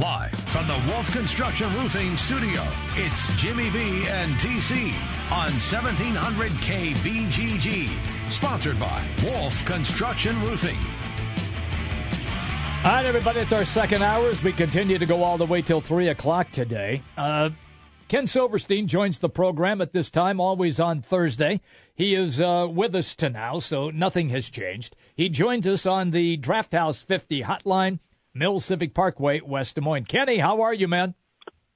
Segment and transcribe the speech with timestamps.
[0.00, 4.92] Live from the Wolf Construction Roofing Studio, it's Jimmy B and TC
[5.32, 8.30] on 1700 KBGG.
[8.30, 10.76] Sponsored by Wolf Construction Roofing.
[12.84, 15.62] All right, everybody, it's our second hour as we continue to go all the way
[15.62, 17.02] till 3 o'clock today.
[17.16, 17.50] Uh,
[18.06, 21.60] Ken Silverstein joins the program at this time, always on Thursday.
[21.92, 24.94] He is uh, with us to now, so nothing has changed.
[25.16, 27.98] He joins us on the Draft House 50 hotline.
[28.38, 30.04] Mill Civic Parkway, West Des Moines.
[30.04, 31.14] Kenny, how are you, man?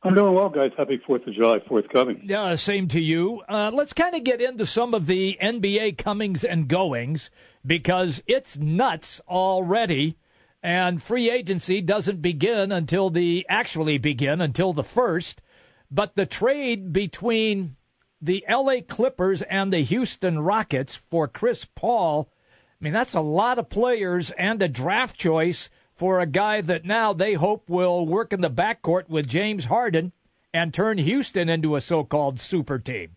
[0.05, 0.71] I'm doing well, guys.
[0.77, 2.23] Happy Fourth of July, forthcoming.
[2.25, 3.43] Yeah, same to you.
[3.49, 7.31] Uh, let's kind of get into some of the NBA comings and goings
[7.65, 10.19] because it's nuts already,
[10.63, 15.43] and free agency doesn't begin until the actually begin until the first.
[15.91, 17.77] But the trade between
[18.21, 22.33] the LA Clippers and the Houston Rockets for Chris Paul,
[22.81, 25.69] I mean, that's a lot of players and a draft choice
[26.03, 30.11] for a guy that now they hope will work in the backcourt with James Harden
[30.53, 33.15] and turn Houston into a so-called super team?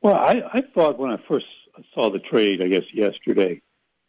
[0.00, 1.44] Well, I, I thought when I first
[1.92, 3.60] saw the trade, I guess yesterday,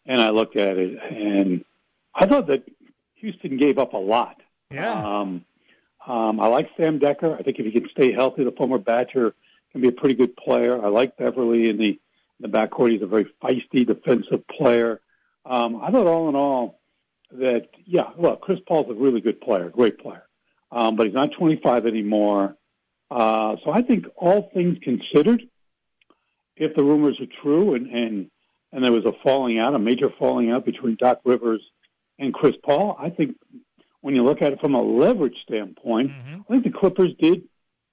[0.05, 1.65] and I looked at it, and
[2.15, 2.63] I thought that
[3.15, 4.39] Houston gave up a lot.
[4.71, 4.93] Yeah.
[4.93, 5.43] Um,
[6.07, 7.37] um, I like Sam Dekker.
[7.37, 9.35] I think if he can stay healthy, the former Badger
[9.73, 10.81] can be a pretty good player.
[10.81, 11.99] I like Beverley in the in
[12.39, 12.93] the backcourt.
[12.93, 15.01] He's a very feisty defensive player.
[15.45, 16.79] Um, I thought all in all,
[17.39, 20.23] that, yeah, look, Chris Paul's a really good player, great player,
[20.71, 22.55] um, but he's not 25 anymore.
[23.09, 25.43] Uh, so I think all things considered,
[26.55, 28.31] if the rumors are true and, and,
[28.71, 31.61] and there was a falling out, a major falling out between Doc Rivers
[32.19, 33.35] and Chris Paul, I think
[34.01, 36.41] when you look at it from a leverage standpoint, mm-hmm.
[36.41, 37.43] I think the Clippers did,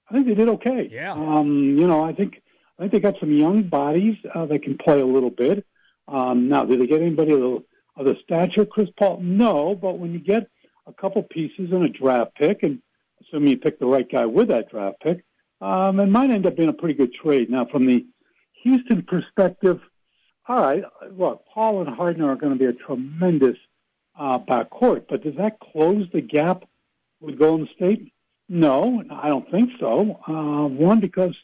[0.09, 0.89] I think they did okay.
[0.91, 1.13] Yeah.
[1.13, 2.41] Um, you know, I think,
[2.77, 5.65] I think they got some young bodies uh, that can play a little bit.
[6.07, 7.63] Um, now, did they get anybody a little,
[7.95, 9.19] of the stature Chris Paul?
[9.21, 10.47] No, but when you get
[10.87, 12.81] a couple pieces and a draft pick, and
[13.21, 15.23] assuming you pick the right guy with that draft pick,
[15.61, 17.49] um, it might end up being a pretty good trade.
[17.49, 18.05] Now, from the
[18.63, 19.79] Houston perspective,
[20.47, 23.57] all right, look, Paul and Harden are going to be a tremendous
[24.19, 26.63] uh, backcourt, but does that close the gap
[27.19, 28.11] with Golden State?
[28.49, 30.19] No, I don't think so.
[30.27, 31.35] Uh, one, because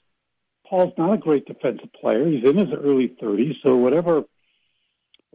[0.65, 2.27] Paul's not a great defensive player.
[2.27, 4.25] He's in his early 30s, so whatever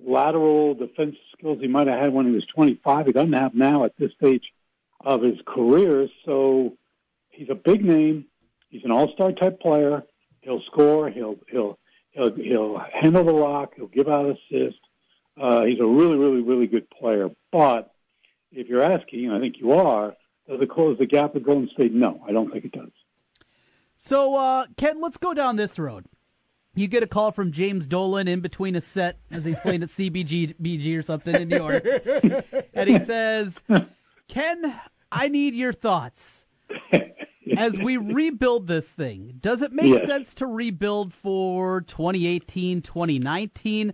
[0.07, 3.07] lateral defense skills he might have had when he was 25.
[3.07, 4.45] He doesn't have now at this stage
[5.01, 6.09] of his career.
[6.25, 6.77] So
[7.31, 8.27] he's a big name.
[8.69, 10.03] He's an all-star type player.
[10.41, 11.11] He'll score.
[11.11, 11.79] He'll he'll
[12.13, 13.75] he'll he'll handle the rock.
[13.77, 14.81] He'll give out assists.
[15.41, 17.31] Uh, he's a really really really good player.
[17.51, 17.93] But
[18.51, 20.17] if you're asking, I think you are,
[20.49, 21.93] does it close the gap with Golden State?
[21.93, 22.91] No, I don't think it does.
[23.97, 26.07] So, uh, Ken, let's go down this road
[26.75, 29.91] you get a call from James Dolan in between a set as he's playing at
[29.91, 31.85] CBGB or something in New York,
[32.75, 33.59] and he says,
[34.29, 36.47] "Ken, I need your thoughts
[37.57, 39.35] as we rebuild this thing.
[39.41, 40.07] Does it make yes.
[40.07, 43.93] sense to rebuild for 2018, 2019,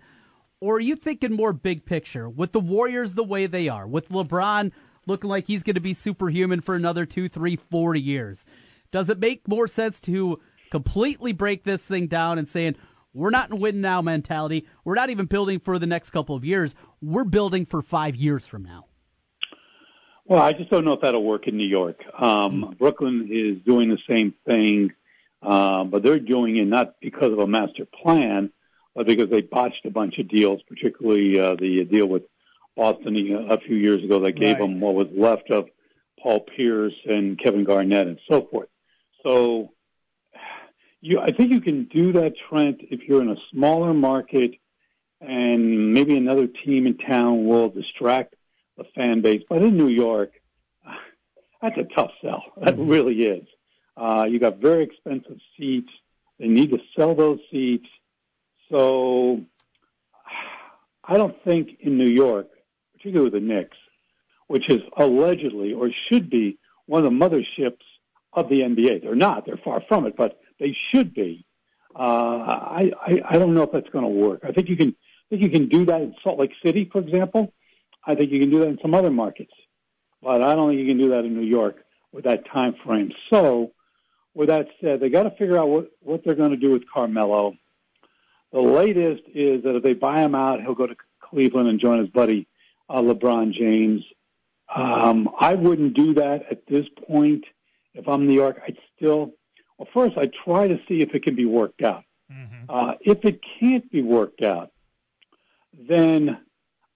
[0.61, 4.09] or are you thinking more big picture with the Warriors the way they are, with
[4.09, 4.71] LeBron
[5.05, 8.45] looking like he's going to be superhuman for another two, three, four years?
[8.91, 12.75] Does it make more sense to?" Completely break this thing down and saying,
[13.13, 14.67] we're not in win now mentality.
[14.83, 16.75] We're not even building for the next couple of years.
[17.01, 18.85] We're building for five years from now.
[20.25, 22.01] Well, I just don't know if that'll work in New York.
[22.17, 22.73] Um, mm-hmm.
[22.73, 24.91] Brooklyn is doing the same thing,
[25.41, 28.51] uh, but they're doing it not because of a master plan,
[28.93, 32.23] but because they botched a bunch of deals, particularly uh, the deal with
[32.75, 34.59] Boston a few years ago that gave right.
[34.59, 35.67] them what was left of
[36.21, 38.69] Paul Pierce and Kevin Garnett and so forth.
[39.23, 39.73] So
[41.01, 44.51] you, I think you can do that, Trent, if you're in a smaller market
[45.21, 48.35] and maybe another team in town will distract
[48.77, 49.43] the fan base.
[49.49, 50.31] But in New York,
[51.61, 52.43] that's a tough sell.
[52.63, 52.89] That mm-hmm.
[52.89, 53.47] really is.
[53.95, 55.91] Uh, you got very expensive seats.
[56.39, 57.87] They need to sell those seats.
[58.69, 59.41] So
[61.03, 62.47] I don't think in New York,
[62.93, 63.77] particularly with the Knicks,
[64.47, 67.85] which is allegedly or should be one of the motherships
[68.33, 69.03] of the NBA.
[69.03, 69.45] They're not.
[69.45, 70.15] They're far from it.
[70.15, 71.45] But they should be.
[71.95, 74.41] Uh, I, I I don't know if that's going to work.
[74.43, 76.99] I think you can I think you can do that in Salt Lake City, for
[76.99, 77.53] example.
[78.05, 79.53] I think you can do that in some other markets,
[80.21, 81.77] but I don't think you can do that in New York
[82.11, 83.11] with that time frame.
[83.29, 83.71] So,
[84.33, 86.83] with that said, they got to figure out what what they're going to do with
[86.91, 87.55] Carmelo.
[88.51, 91.99] The latest is that if they buy him out, he'll go to Cleveland and join
[91.99, 92.47] his buddy
[92.89, 94.03] uh, LeBron James.
[94.73, 97.45] Um, I wouldn't do that at this point.
[97.93, 99.33] If I'm New York, I'd still
[99.79, 102.03] well, first, I try to see if it can be worked out.
[102.31, 102.69] Mm-hmm.
[102.69, 104.71] Uh, if it can't be worked out,
[105.73, 106.37] then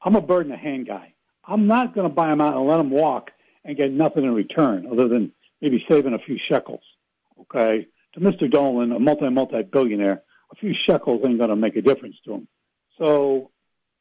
[0.01, 1.13] I'm a bird in the hand guy.
[1.45, 3.31] I'm not going to buy him out and let him walk
[3.63, 5.31] and get nothing in return other than
[5.61, 6.83] maybe saving a few shekels.
[7.39, 8.51] Okay, to Mr.
[8.51, 10.21] Dolan, a multi multi billionaire,
[10.51, 12.47] a few shekels ain't going to make a difference to him.
[12.97, 13.51] So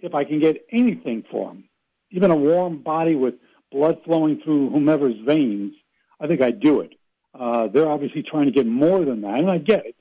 [0.01, 1.65] if I can get anything for him,
[2.11, 3.35] even a warm body with
[3.71, 5.73] blood flowing through whomever's veins,
[6.21, 6.95] I think I'd do it.
[7.39, 9.97] Uh, they're obviously trying to get more than that, and I get it.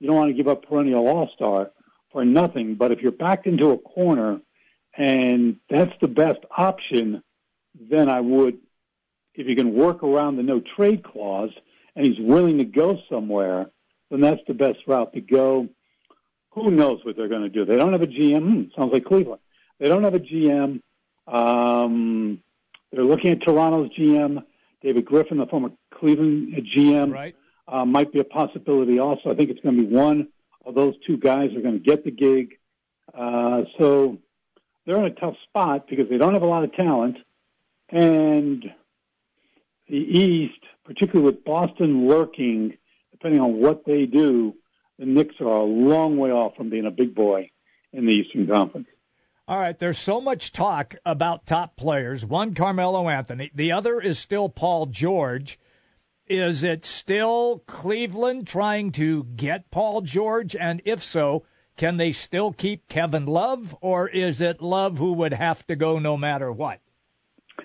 [0.00, 1.70] You don't want to give up perennial all star
[2.10, 4.40] for nothing, but if you're backed into a corner
[4.96, 7.22] and that's the best option,
[7.74, 8.58] then I would,
[9.34, 11.50] if you can work around the no trade clause
[11.96, 13.70] and he's willing to go somewhere,
[14.10, 15.68] then that's the best route to go.
[16.50, 17.64] Who knows what they're going to do?
[17.64, 18.42] They don't have a GM.
[18.42, 19.40] Hmm, sounds like Cleveland.
[19.78, 20.82] They don't have a GM.
[21.26, 22.40] Um,
[22.92, 24.44] they're looking at Toronto's GM,
[24.82, 27.12] David Griffin, the former Cleveland GM.
[27.12, 27.36] Right.
[27.68, 29.30] Uh, might be a possibility also.
[29.30, 30.28] I think it's going to be one
[30.66, 32.58] of those two guys are going to get the gig.
[33.14, 34.18] Uh, so
[34.84, 37.18] they're in a tough spot because they don't have a lot of talent.
[37.88, 38.64] And
[39.88, 42.76] the East, particularly with Boston lurking,
[43.12, 44.54] depending on what they do,
[44.98, 47.50] the Knicks are a long way off from being a big boy
[47.92, 48.88] in the Eastern Conference.
[49.52, 52.24] All right, there's so much talk about top players.
[52.24, 53.50] One, Carmelo Anthony.
[53.54, 55.60] The other is still Paul George.
[56.26, 60.56] Is it still Cleveland trying to get Paul George?
[60.56, 61.44] And if so,
[61.76, 65.98] can they still keep Kevin Love, or is it Love who would have to go
[65.98, 66.80] no matter what?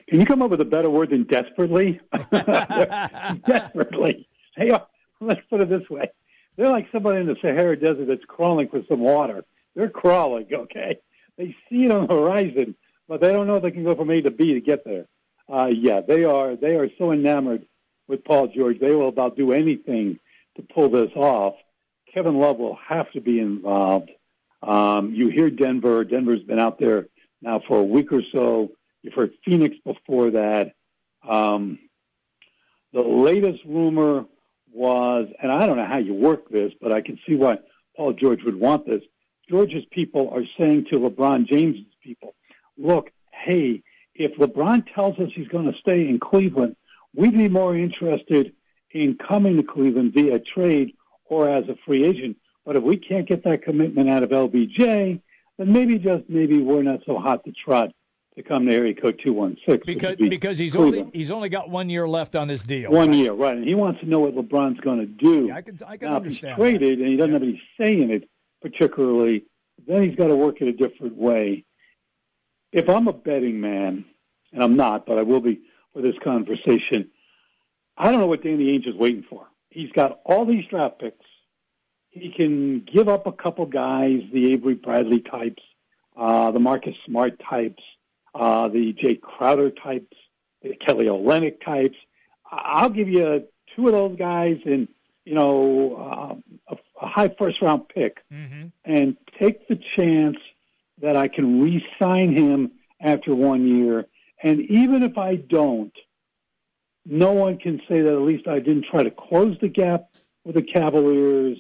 [0.10, 2.02] Can you come up with a better word than desperately?
[3.48, 4.28] desperately.
[4.58, 4.78] Hey,
[5.22, 6.12] let's put it this way.
[6.58, 9.46] They're like somebody in the Sahara Desert that's crawling for some water.
[9.74, 11.00] They're crawling, okay?
[11.38, 12.76] They see it on the horizon,
[13.08, 15.06] but they don't know if they can go from A to B to get there.
[15.52, 16.56] Uh, yeah, they are.
[16.56, 17.66] They are so enamored
[18.08, 18.80] with Paul George.
[18.80, 20.20] They will about do anything
[20.56, 21.56] to pull this off.
[22.14, 24.10] Kevin Love will have to be involved.
[24.64, 26.04] Um, you hear Denver.
[26.04, 27.08] Denver's been out there
[27.42, 28.72] now for a week or so.
[29.04, 30.74] You've heard Phoenix before that.
[31.28, 31.80] Um,
[32.94, 34.26] the latest rumor
[34.74, 37.60] was, and I don't know how you work this, but I can see why
[37.96, 39.04] Paul George would want this.
[39.50, 42.36] George's people are saying to LeBron James's people,
[42.78, 43.84] look, hey,
[44.16, 46.76] if LeBron tells us he's going to stay in Cleveland,
[47.16, 48.54] we'd be more interested
[48.92, 50.94] in coming to Cleveland via trade
[51.26, 52.38] or as a free agent.
[52.66, 55.22] But if we can't get that commitment out of LBJ,
[55.58, 57.92] then maybe just maybe we're not so hot to trot
[58.36, 59.86] to come to area code two one six.
[59.86, 61.08] Because be because he's Cleveland.
[61.08, 62.92] only he's only got one year left on his deal.
[62.92, 63.18] One right?
[63.18, 63.56] year, right?
[63.56, 65.48] And he wants to know what LeBron's going to do.
[65.48, 66.62] Yeah, I can I can now, understand.
[66.62, 67.04] If he's traded that.
[67.04, 67.40] and he doesn't yeah.
[67.40, 68.30] have any say in it,
[68.62, 69.46] particularly,
[69.88, 71.64] then he's got to work it a different way.
[72.72, 74.06] If I'm a betting man,
[74.52, 75.62] and I'm not, but I will be
[75.94, 77.10] for this conversation,
[77.98, 79.48] I don't know what Danny Ainge is waiting for.
[79.70, 81.26] He's got all these draft picks.
[82.10, 85.62] He can give up a couple guys, the Avery Bradley types,
[86.16, 87.84] uh, the Marcus Smart types,
[88.34, 90.16] uh, the Jae Crowder types,
[90.62, 91.98] the Kelly Olynyk types.
[92.52, 94.88] I'll give you two of those guys and,
[95.26, 96.36] you know, uh,
[97.08, 98.68] a, high first round pick mm-hmm.
[98.86, 100.38] and take the chance
[101.02, 104.06] that I can re sign him after one year.
[104.44, 105.94] And even if I don't,
[107.06, 110.10] no one can say that at least I didn't try to close the gap
[110.44, 111.58] with the Cavaliers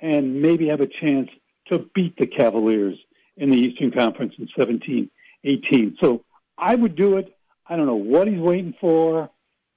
[0.00, 1.30] and maybe have a chance
[1.68, 2.98] to beat the Cavaliers
[3.36, 5.10] in the Eastern Conference in 17
[5.44, 5.96] 18.
[6.00, 6.24] So
[6.56, 7.36] I would do it.
[7.66, 9.30] I don't know what he's waiting for.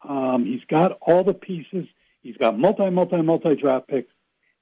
[0.08, 1.88] Um, he's got all the pieces.
[2.22, 4.12] He's got multi, multi, multi draft picks.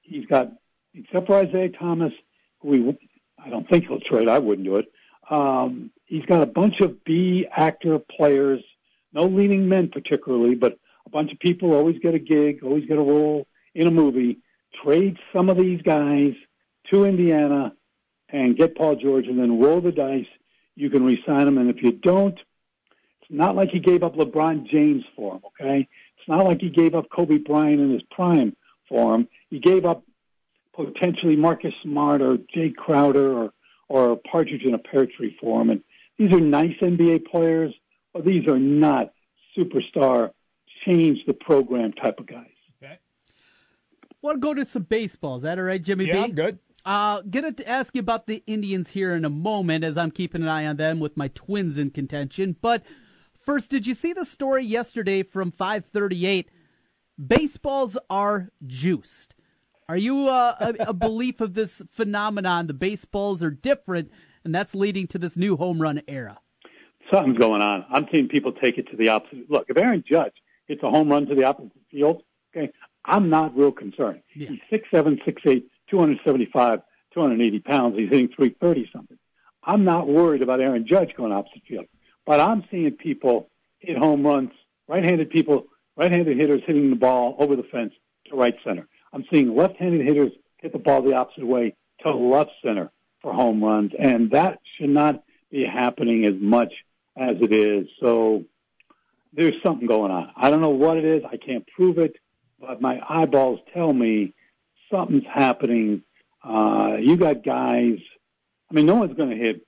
[0.06, 0.52] He's got,
[0.94, 2.12] except for Isaiah Thomas,
[2.60, 2.98] who he,
[3.44, 4.28] I don't think he'll trade.
[4.28, 4.86] I wouldn't do it.
[5.28, 8.62] Um, he's got a bunch of B actor players,
[9.12, 12.98] no leading men particularly, but a bunch of people always get a gig, always get
[12.98, 14.38] a role in a movie.
[14.84, 16.34] Trade some of these guys
[16.90, 17.72] to Indiana
[18.28, 20.26] and get Paul George and then roll the dice.
[20.74, 21.58] You can re-sign him.
[21.58, 22.38] And if you don't,
[23.20, 25.88] it's not like he gave up LeBron James for him, okay?
[26.18, 28.54] It's not like he gave up Kobe Bryant in his prime
[28.88, 29.28] for him.
[29.50, 30.02] He gave up
[30.74, 33.52] potentially Marcus Smart or Jae Crowder or,
[33.88, 35.70] or a partridge in a pear tree for him.
[35.70, 35.82] And
[36.18, 37.74] these are nice NBA players,
[38.12, 39.12] but these are not
[39.56, 40.30] superstar,
[40.84, 42.46] change the program type of guys.
[42.82, 42.98] Okay.
[44.22, 45.36] Want to go to some baseball?
[45.36, 46.10] Is that all right, Jimmy B?
[46.10, 46.22] Yeah, B?
[46.24, 46.58] I'm good.
[46.84, 50.42] Uh, gonna to ask you about the Indians here in a moment, as I'm keeping
[50.42, 52.54] an eye on them with my Twins in contention.
[52.60, 52.84] But
[53.36, 56.48] first, did you see the story yesterday from 538?
[57.18, 59.35] Baseballs are juiced.
[59.88, 62.66] Are you uh, a, a belief of this phenomenon?
[62.66, 64.10] The baseballs are different,
[64.42, 66.38] and that's leading to this new home run era.
[67.12, 67.86] Something's going on.
[67.88, 69.48] I'm seeing people take it to the opposite.
[69.48, 70.32] Look, if Aaron Judge
[70.66, 72.72] hits a home run to the opposite field, okay,
[73.04, 74.22] I'm not real concerned.
[74.34, 74.48] Yeah.
[74.48, 76.80] He's six seven, six eight, 275,
[77.14, 77.96] 280 pounds.
[77.96, 79.18] He's hitting 330 something.
[79.62, 81.86] I'm not worried about Aaron Judge going opposite field,
[82.26, 84.50] but I'm seeing people hit home runs
[84.88, 85.66] right-handed people,
[85.96, 87.92] right-handed hitters hitting the ball over the fence
[88.30, 88.88] to right center.
[89.12, 92.90] I'm seeing left-handed hitters hit the ball the opposite way to left center
[93.22, 96.72] for home runs, and that should not be happening as much
[97.16, 97.86] as it is.
[98.00, 98.44] So
[99.32, 100.30] there's something going on.
[100.36, 101.22] I don't know what it is.
[101.30, 102.16] I can't prove it,
[102.60, 104.34] but my eyeballs tell me
[104.90, 106.02] something's happening.
[106.42, 107.98] Uh, you got guys.
[108.70, 109.66] I mean, no one's going to hit.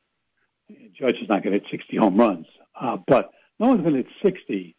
[0.99, 2.47] Judge is not going to hit 60 home runs,
[2.78, 4.75] uh, but no one's going to hit 60.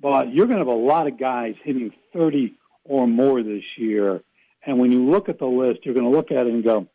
[0.00, 4.22] But you're going to have a lot of guys hitting 30 or more this year.
[4.64, 6.86] And when you look at the list, you're going to look at it and go,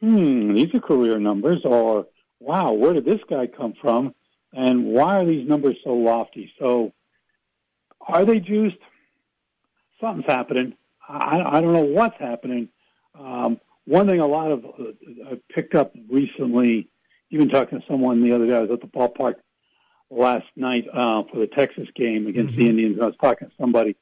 [0.00, 2.06] hmm, these are career numbers, or
[2.40, 4.14] wow, where did this guy come from?
[4.52, 6.52] And why are these numbers so lofty?
[6.58, 6.92] So,
[8.00, 8.78] are they juiced?
[10.00, 10.74] Something's happening.
[11.06, 12.68] I, I don't know what's happening.
[13.18, 16.88] Um, one thing a lot of uh, I picked up recently,
[17.30, 19.34] even talking to someone the other day, I was at the ballpark
[20.10, 22.60] last night uh, for the Texas game against mm-hmm.
[22.60, 22.94] the Indians.
[22.94, 23.96] And I was talking to somebody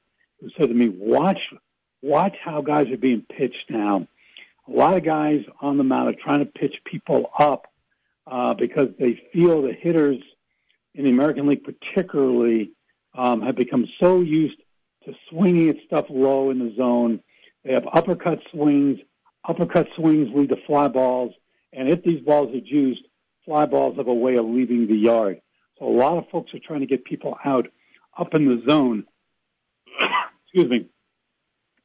[0.58, 1.40] said to me, "Watch,
[2.02, 4.06] watch how guys are being pitched now.
[4.66, 7.66] A lot of guys on the mound are trying to pitch people up
[8.26, 10.18] uh, because they feel the hitters
[10.94, 12.72] in the American League, particularly,
[13.14, 14.60] um, have become so used
[15.04, 17.20] to swinging at stuff low in the zone.
[17.64, 18.98] They have uppercut swings.
[19.48, 21.32] Uppercut swings lead to fly balls,
[21.72, 23.02] and if these balls are juiced,
[23.44, 25.40] fly balls have a way of leaving the yard.
[25.78, 27.68] So a lot of folks are trying to get people out
[28.18, 29.04] up in the zone.
[30.52, 30.86] Excuse me,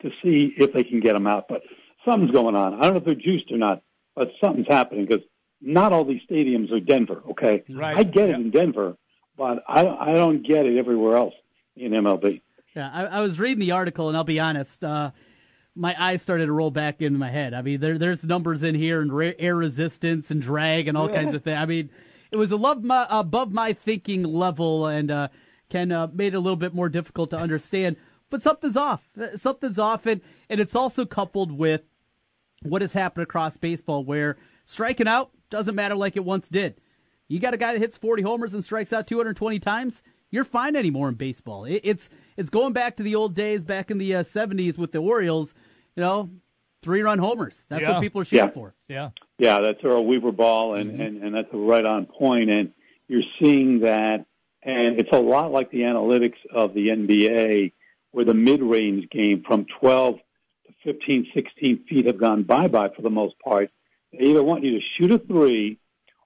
[0.02, 1.48] to see if they can get them out.
[1.48, 1.62] But
[2.06, 2.76] something's going on.
[2.76, 3.82] I don't know if they're juiced or not,
[4.16, 5.24] but something's happening because
[5.62, 7.24] not all these stadiums are Denver.
[7.32, 7.98] Okay, right.
[7.98, 8.98] I get it in Denver,
[9.38, 11.34] but I I don't get it everywhere else
[11.76, 12.42] in MLB.
[12.76, 14.84] Yeah, I, I was reading the article, and I'll be honest.
[14.84, 15.12] Uh,
[15.76, 17.54] my eyes started to roll back into my head.
[17.54, 21.10] I mean, there, there's numbers in here and re- air resistance and drag and all
[21.10, 21.16] yeah.
[21.16, 21.58] kinds of things.
[21.58, 21.90] I mean,
[22.32, 25.28] it was above my, above my thinking level and uh,
[25.70, 27.96] Ken uh, made it a little bit more difficult to understand.
[28.34, 29.08] But something's off.
[29.36, 31.82] Something's off, and, and it's also coupled with
[32.64, 36.82] what has happened across baseball, where striking out doesn't matter like it once did.
[37.28, 40.02] You got a guy that hits 40 homers and strikes out 220 times.
[40.32, 41.66] You're fine anymore in baseball.
[41.66, 44.94] It, it's it's going back to the old days, back in the uh, 70s with
[44.94, 45.54] the Orioles.
[45.96, 46.32] You know,
[46.82, 47.68] three run homers.
[47.70, 47.92] That's yeah.
[47.92, 48.52] what people are shooting yeah.
[48.52, 48.74] for.
[48.88, 51.02] Yeah, yeah, that's Earl Weaver ball, and, mm-hmm.
[51.02, 52.50] and and that's right on point.
[52.50, 52.74] And
[53.08, 54.26] you're seeing that,
[54.64, 57.74] and it's a lot like the analytics of the NBA,
[58.14, 60.16] where the mid range game from 12
[60.86, 63.70] to 15, 16 feet have gone bye bye for the most part
[64.14, 65.80] they either want you to shoot a three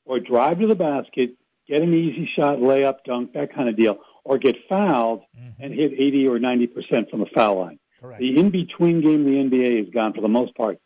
[0.05, 1.31] or drive to the basket,
[1.67, 5.61] get an easy shot, layup, dunk, that kind of deal, or get fouled mm-hmm.
[5.61, 7.79] and hit 80 or 90% from the foul line.
[8.01, 8.19] Correct.
[8.19, 10.79] The in-between game the NBA has gone, for the most part,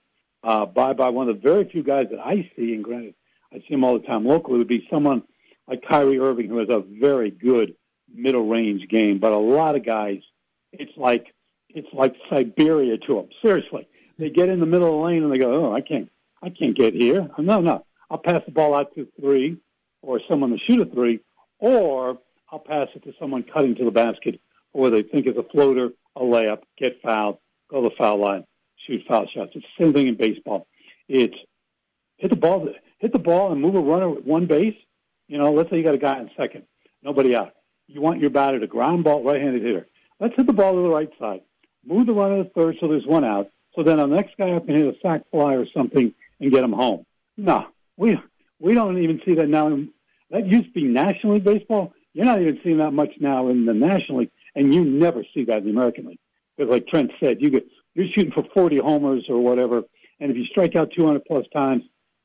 [0.43, 3.15] uh, by, by one of the very few guys that I see, and granted,
[3.53, 5.23] I see him all the time locally, would be someone
[5.67, 7.75] like Kyrie Irving, who has a very good
[8.13, 9.19] middle range game.
[9.19, 10.19] But a lot of guys,
[10.71, 11.33] it's like
[11.69, 13.29] it's like Siberia to them.
[13.41, 13.87] Seriously,
[14.17, 16.09] they get in the middle of the lane and they go, "Oh, I can't,
[16.41, 17.29] I can't get here.
[17.37, 17.85] Uh, no, no.
[18.09, 19.57] I'll pass the ball out to three
[20.01, 21.21] or someone to shoot a three,
[21.59, 22.17] or
[22.51, 24.41] I'll pass it to someone cutting to the basket
[24.73, 27.37] or they think is a floater, a layup, get fouled,
[27.69, 28.45] go to the foul line,
[28.87, 29.51] shoot foul shots.
[29.55, 30.67] It's the same thing in baseball.
[31.07, 31.35] It's
[32.17, 34.75] hit the ball, hit the ball and move a runner at one base.
[35.27, 36.63] You know, let's say you got a guy in second,
[37.03, 37.53] nobody out.
[37.87, 39.87] You want your batter to ground ball, right-handed hitter.
[40.21, 41.41] Let's hit the ball to the right side.
[41.83, 43.49] Move the runner to third so there's one out.
[43.75, 46.63] So then the next guy up can hit a sac fly or something and get
[46.63, 47.05] him home.
[47.37, 48.19] No, we
[48.59, 49.75] we don't even see that now.
[50.29, 51.93] That used to be National League baseball.
[52.13, 55.45] You're not even seeing that much now in the National League, and you never see
[55.45, 56.19] that in the American League.
[56.55, 59.81] Because, like Trent said, you get you're shooting for 40 homers or whatever,
[60.19, 61.83] and if you strike out 200 plus times,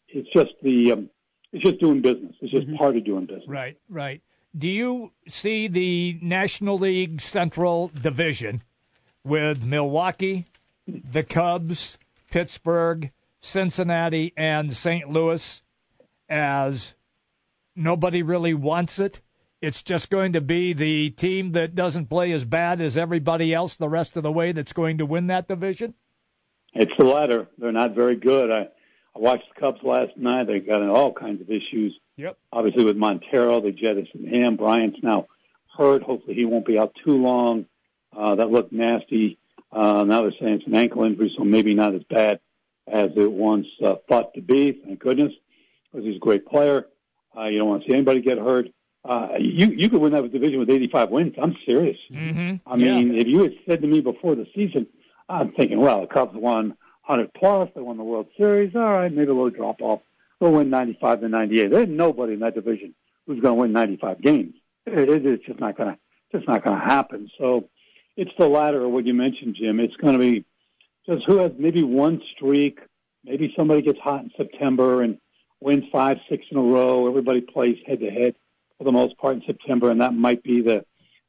[0.08, 1.10] it's just the um,
[1.52, 2.34] it's just doing business.
[2.42, 2.76] It's just mm-hmm.
[2.76, 3.48] part of doing business.
[3.48, 4.20] Right, right.
[4.56, 8.62] Do you see the National League Central Division
[9.22, 10.46] with Milwaukee,
[10.86, 11.98] the Cubs,
[12.30, 13.10] Pittsburgh,
[13.40, 15.10] Cincinnati and St.
[15.10, 15.62] Louis
[16.28, 16.94] as
[17.75, 19.20] nobody really wants it.
[19.60, 23.76] It's just going to be the team that doesn't play as bad as everybody else
[23.76, 25.94] the rest of the way that's going to win that division?
[26.75, 27.48] It's the latter.
[27.58, 28.50] They're not very good.
[28.50, 28.68] I,
[29.16, 30.46] I watched the Cubs last night.
[30.46, 31.99] They got in all kinds of issues.
[32.16, 32.37] Yep.
[32.52, 34.56] Obviously, with Montero, they jettisoned him.
[34.56, 35.26] Bryant's now
[35.76, 36.02] hurt.
[36.02, 37.64] Hopefully, he won't be out too long.
[38.16, 39.38] Uh, that looked nasty.
[39.73, 42.40] Uh, now they're saying it's an ankle injury, so maybe not as bad
[42.87, 44.80] as it once uh, thought to be.
[44.85, 45.32] Thank goodness,
[45.90, 46.87] because he's a great player.
[47.37, 48.66] Uh, you don't want to see anybody get hurt.
[49.04, 51.35] Uh, you you could win that division with 85 wins.
[51.40, 51.99] I'm serious.
[52.12, 52.70] Mm-hmm.
[52.70, 53.20] I mean, yeah.
[53.20, 54.87] if you had said to me before the season,
[55.28, 57.70] I'm thinking, well, the Cubs won 100 plus.
[57.75, 58.75] They won the World Series.
[58.75, 60.00] All right, maybe a little drop off.
[60.40, 61.70] They'll win 95 to 98.
[61.70, 62.94] There's nobody in that division
[63.26, 64.54] who's going to win 95 games.
[64.86, 65.98] It, it, it's just not going to
[66.32, 67.30] just not going to happen.
[67.38, 67.68] So
[68.16, 69.80] it's the latter of what you mentioned, Jim.
[69.80, 70.44] It's going to be
[71.06, 72.80] just who has maybe one streak.
[73.25, 75.18] Maybe somebody gets hot in September and
[75.60, 77.08] wins five, six in a row.
[77.08, 78.34] Everybody plays head to head
[78.78, 80.84] for the most part in September, and that might be the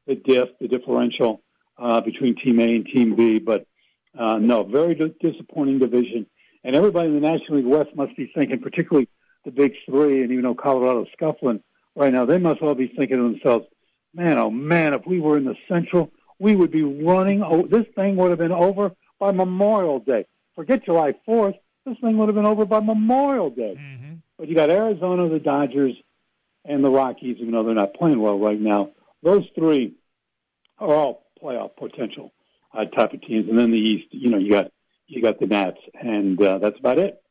[0.06, 1.42] the diff, the differential
[1.78, 3.40] uh, between Team A and Team B.
[3.40, 3.68] But
[4.18, 6.26] uh, no, very disappointing division.
[6.64, 9.08] And everybody in the National League West must be thinking, particularly
[9.46, 11.62] the big three, and even though Colorado's scuffling
[11.96, 13.66] right now, they must all be thinking to themselves,
[14.14, 17.44] man, oh man, if we were in the Central, we would be running.
[17.44, 20.26] Oh, this thing would have been over by Memorial Day.
[20.56, 21.56] Forget July 4th.
[21.86, 23.76] This thing would have been over by Memorial Day.
[23.80, 24.14] Mm-hmm.
[24.38, 25.94] But you got Arizona, the Dodgers,
[26.66, 28.92] and the Rockies, even though they're not playing well right now.
[29.24, 29.94] Those three
[30.80, 32.34] are all playoff potential
[32.78, 33.50] uh, type of teams.
[33.50, 34.72] And then the East, you know, you got
[35.08, 37.22] you got the Nats, and uh, that's about it.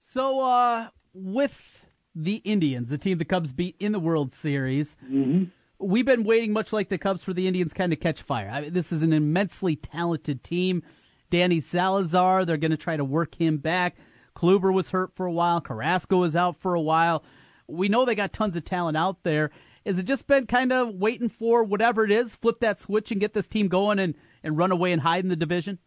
[0.00, 4.96] So uh, with the Indians, the team the Cubs beat in the World Series.
[5.04, 5.44] Mm-hmm.
[5.78, 8.48] We've been waiting, much like the Cubs, for the Indians kind of catch fire.
[8.50, 10.82] I mean, this is an immensely talented team.
[11.30, 13.96] Danny Salazar, they're going to try to work him back.
[14.36, 15.60] Kluber was hurt for a while.
[15.60, 17.24] Carrasco was out for a while.
[17.66, 19.50] We know they got tons of talent out there.
[19.84, 23.20] Is it just been kind of waiting for whatever it is, flip that switch and
[23.20, 25.78] get this team going and, and run away and hide in the division?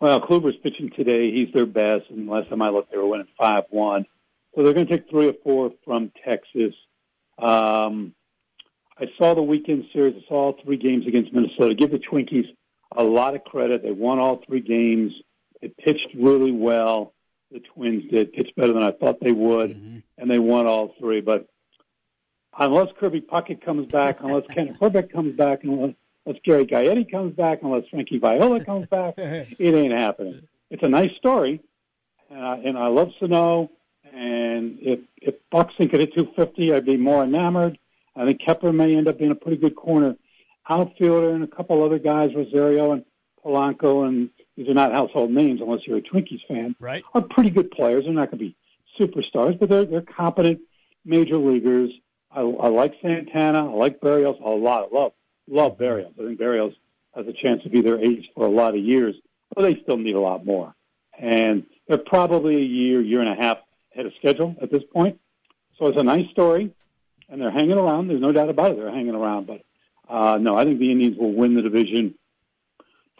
[0.00, 1.30] Well, Kluber's pitching today.
[1.30, 4.06] He's their best, and last time I looked, they were winning five one.
[4.54, 6.74] So they're going to take three or four from Texas.
[7.38, 8.14] Um,
[8.98, 10.14] I saw the weekend series.
[10.16, 11.74] I saw all three games against Minnesota.
[11.74, 12.46] Give the Twinkies
[12.92, 13.82] a lot of credit.
[13.82, 15.12] They won all three games.
[15.60, 17.12] They pitched really well.
[17.50, 19.98] The Twins did pitch better than I thought they would, mm-hmm.
[20.18, 21.20] and they won all three.
[21.20, 21.48] But
[22.58, 25.94] unless Kirby Puckett comes back, unless Kent Hrbek comes back, unless,
[26.26, 30.46] unless Gary Gaetti comes back, unless Frankie Viola comes back, it ain't happening.
[30.70, 31.60] It's a nice story,
[32.30, 33.70] uh, and I love Sano.
[34.12, 37.78] And if if Buxton could hit 250, I'd be more enamored.
[38.16, 40.16] I think Kepler may end up being a pretty good corner
[40.68, 43.04] outfielder, and a couple other guys, Rosario and
[43.44, 46.76] Polanco, and these are not household names unless you're a Twinkies fan.
[46.78, 48.04] Right, are pretty good players.
[48.04, 48.56] They're not going to be
[48.98, 50.60] superstars, but they're they're competent
[51.04, 51.90] major leaguers.
[52.34, 53.70] I, I like Santana.
[53.70, 54.88] I like Berrios a lot.
[54.92, 55.12] I love
[55.48, 56.12] love Berrios.
[56.18, 56.74] I think Berrios
[57.14, 59.14] has a chance to be their ace for a lot of years,
[59.54, 60.74] but they still need a lot more.
[61.18, 63.58] And they're probably a year, year and a half
[63.92, 65.20] ahead of schedule at this point.
[65.78, 66.72] So it's a nice story,
[67.28, 68.08] and they're hanging around.
[68.08, 68.78] There's no doubt about it.
[68.78, 69.46] They're hanging around.
[69.46, 69.62] But
[70.08, 72.14] uh, no, I think the Indians will win the division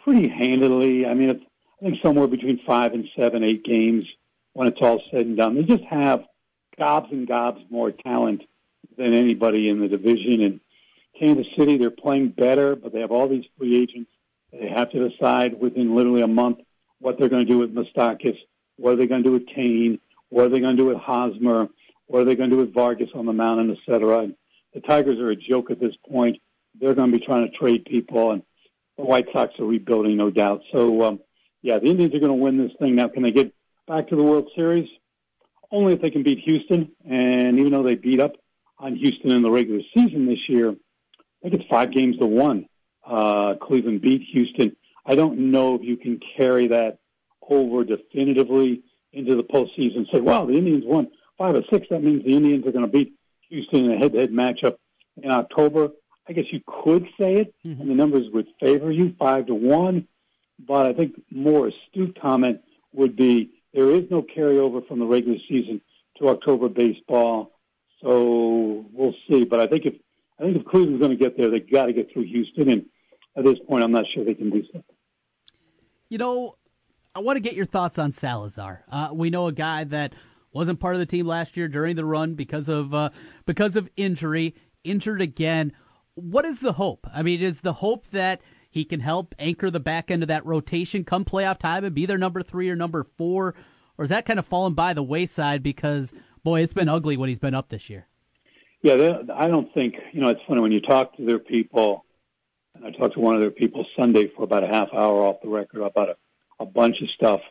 [0.03, 1.05] pretty handily.
[1.05, 1.43] I mean, it's,
[1.81, 4.05] I think somewhere between five and seven, eight games
[4.53, 5.55] when it's all said and done.
[5.55, 6.25] They just have
[6.77, 8.43] gobs and gobs more talent
[8.97, 10.41] than anybody in the division.
[10.41, 10.59] And
[11.19, 14.09] Kansas City, they're playing better, but they have all these free agents.
[14.51, 16.59] They have to decide within literally a month
[16.99, 18.37] what they're going to do with Moustakas,
[18.77, 20.97] what are they going to do with Cain, what are they going to do with
[20.97, 21.67] Hosmer,
[22.07, 24.19] what are they going to do with Vargas on the mound, and et cetera.
[24.19, 24.35] And
[24.73, 26.37] the Tigers are a joke at this point.
[26.79, 28.43] They're going to be trying to trade people, and
[28.97, 30.61] the White Sox are rebuilding, no doubt.
[30.71, 31.19] So, um,
[31.61, 32.95] yeah, the Indians are going to win this thing.
[32.95, 33.53] Now, can they get
[33.87, 34.89] back to the World Series?
[35.71, 36.91] Only if they can beat Houston.
[37.09, 38.35] And even though they beat up
[38.77, 40.69] on Houston in the regular season this year.
[40.69, 42.67] I think it's five games to one.
[43.05, 44.75] Uh, Cleveland beat Houston.
[45.05, 46.99] I don't know if you can carry that
[47.47, 48.81] over definitively
[49.13, 50.11] into the postseason.
[50.11, 51.87] Say, well, the Indians won five or six.
[51.89, 53.13] That means the Indians are going to beat
[53.49, 54.77] Houston in a head-to-head matchup
[55.21, 55.89] in October.
[56.27, 57.81] I guess you could say it, mm-hmm.
[57.81, 60.07] and the numbers would favor you five to one.
[60.59, 62.61] But I think more astute comment
[62.93, 65.81] would be there is no carryover from the regular season
[66.17, 67.51] to October baseball.
[68.05, 69.45] So we'll see.
[69.45, 69.95] But I think if
[70.39, 72.85] I think if Cleveland's going to get there, they got to get through Houston, and
[73.35, 74.83] at this point, I'm not sure they can do so.
[76.09, 76.55] You know,
[77.15, 78.83] I want to get your thoughts on Salazar.
[78.91, 80.13] Uh, we know a guy that
[80.53, 83.09] wasn't part of the team last year during the run because of uh,
[83.45, 85.73] because of injury, injured again.
[86.13, 87.07] What is the hope?
[87.13, 90.45] I mean, is the hope that he can help anchor the back end of that
[90.45, 93.55] rotation come playoff time and be their number three or number four,
[93.97, 96.13] or is that kind of fallen by the wayside because
[96.45, 98.07] boy, it's been ugly when he's been up this year.
[98.81, 100.29] Yeah, I don't think you know.
[100.29, 102.05] It's funny when you talk to their people,
[102.75, 105.37] and I talked to one of their people Sunday for about a half hour off
[105.41, 106.15] the record about a,
[106.59, 107.41] a bunch of stuff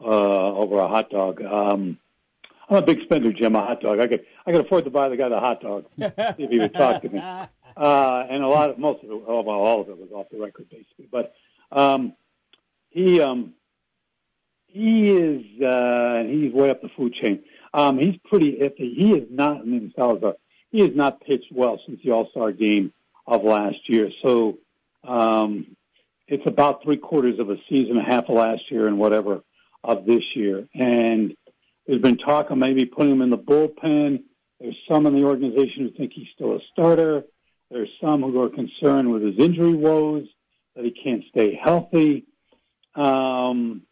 [0.00, 1.42] uh, over a hot dog.
[1.42, 1.98] Um,
[2.70, 3.56] I'm a big spender, Jim.
[3.56, 3.98] A hot dog.
[3.98, 6.72] I could I could afford to buy the guy the hot dog if he would
[6.72, 7.18] talk to me.
[7.18, 10.38] Uh, and a lot of most of it, well, all of it was off the
[10.38, 11.08] record basically.
[11.10, 11.34] But
[11.72, 12.14] um,
[12.90, 13.54] he um,
[14.68, 17.42] he is uh, he's way up the food chain.
[17.74, 18.94] Um, he's pretty iffy.
[18.96, 19.92] He is not, I mean,
[20.70, 22.92] he has not pitched well since the All Star game
[23.26, 24.10] of last year.
[24.22, 24.58] So
[25.04, 25.76] um,
[26.28, 29.42] it's about three quarters of a season, half of last year, and whatever
[29.84, 30.66] of this year.
[30.74, 31.36] And
[31.86, 34.22] there's been talk of maybe putting him in the bullpen.
[34.60, 37.24] There's some in the organization who think he's still a starter.
[37.70, 40.26] There's some who are concerned with his injury woes,
[40.74, 42.24] that he can't stay healthy.
[42.94, 43.82] Um,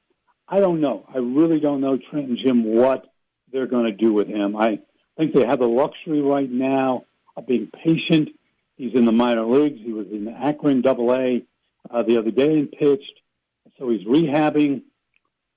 [0.49, 1.07] I don't know.
[1.13, 3.07] I really don't know, Trent and Jim, what
[3.55, 4.57] they're going to do with him.
[4.57, 4.81] I
[5.17, 7.05] think they have the luxury right now
[7.37, 8.31] of being patient.
[8.77, 9.81] He's in the minor leagues.
[9.81, 11.43] He was in Akron Double A
[11.89, 13.21] uh, the other day and pitched.
[13.79, 14.83] So he's rehabbing.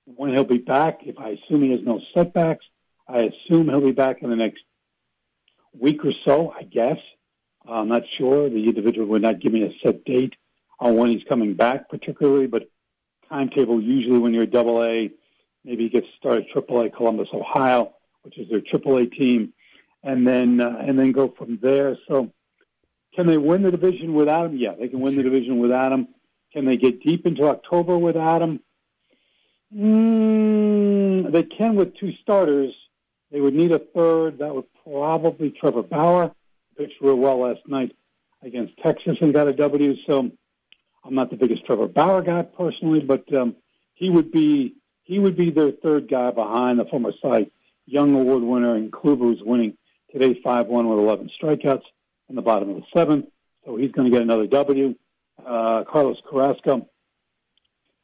[0.04, 2.64] When he'll be back, if I assume he has no setbacks,
[3.08, 4.62] I assume he'll be back in the next
[5.78, 6.98] week or so, I guess.
[7.68, 8.48] I'm not sure.
[8.48, 10.34] The individual would not give me a set date
[10.78, 12.70] on when he's coming back, particularly, but
[13.28, 15.10] timetable usually when you're double A,
[15.68, 19.52] maybe get started triple A Columbus, Ohio, which is their AAA team,
[20.02, 21.96] and then uh, and then go from there.
[22.08, 22.32] So,
[23.14, 24.56] can they win the division without him?
[24.56, 26.08] Yeah, they can win the division without him.
[26.54, 28.60] Can they get deep into October without him?
[29.76, 32.72] Mm, they can with two starters.
[33.30, 34.38] They would need a third.
[34.38, 36.32] That would probably Trevor Bauer.
[36.78, 37.94] Pitched real well last night
[38.42, 39.94] against Texas and got a W.
[40.06, 40.30] So
[41.04, 43.56] I'm not the biggest Trevor Bauer guy personally, but um,
[43.94, 44.77] he would be
[45.08, 47.46] he would be their third guy behind the former Cy
[47.86, 49.72] Young Award winner and Kluber, who's winning
[50.12, 51.82] today 5-1 with 11 strikeouts
[52.28, 53.24] in the bottom of the seventh.
[53.64, 54.94] So he's going to get another W.
[55.44, 56.86] Uh, Carlos Carrasco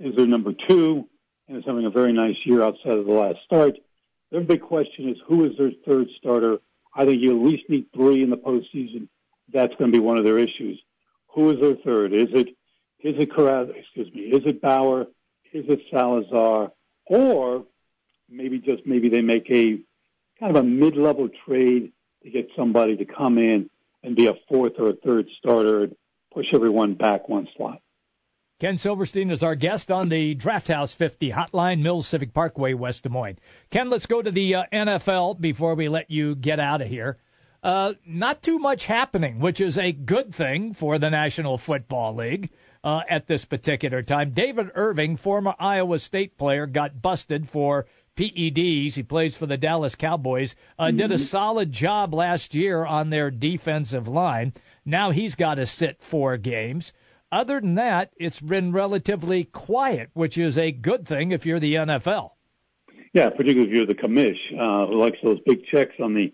[0.00, 1.06] is their number two
[1.46, 3.76] and is having a very nice year outside of the last start.
[4.30, 6.56] Their big question is who is their third starter?
[6.96, 9.08] I think you at least need three in the postseason.
[9.52, 10.80] That's going to be one of their issues.
[11.34, 12.14] Who is their third?
[12.14, 12.48] Is it
[13.00, 13.74] is it Carrasco?
[13.74, 14.22] Excuse me.
[14.22, 15.02] Is it Bauer?
[15.52, 16.72] Is it Salazar?
[17.06, 17.64] Or
[18.28, 19.78] maybe just maybe they make a
[20.40, 23.70] kind of a mid-level trade to get somebody to come in
[24.02, 25.96] and be a fourth or a third starter and
[26.32, 27.80] push everyone back one slot.
[28.60, 33.02] Ken Silverstein is our guest on the Draft House 50 Hotline, Mills Civic Parkway, West
[33.02, 33.38] Des Moines.
[33.70, 37.18] Ken, let's go to the uh, NFL before we let you get out of here.
[37.62, 42.50] Uh, not too much happening, which is a good thing for the National Football League
[42.84, 44.30] uh, at this particular time.
[44.30, 48.94] David Irving, former Iowa State player, got busted for PEDs.
[48.94, 50.54] He plays for the Dallas Cowboys.
[50.78, 50.98] Uh, mm-hmm.
[50.98, 51.24] Did a mm-hmm.
[51.24, 54.52] solid job last year on their defensive line.
[54.84, 56.92] Now he's got to sit four games.
[57.32, 61.74] Other than that, it's been relatively quiet, which is a good thing if you're the
[61.74, 62.32] NFL.
[63.12, 66.32] Yeah, particularly if you're the commish, uh, who likes those big checks on the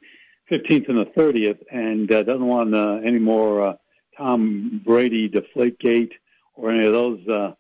[0.51, 3.73] 15th and the 30th and uh, doesn't want uh, any more uh,
[4.19, 6.13] Tom Brady deflate gate
[6.61, 7.55] or any of those uh,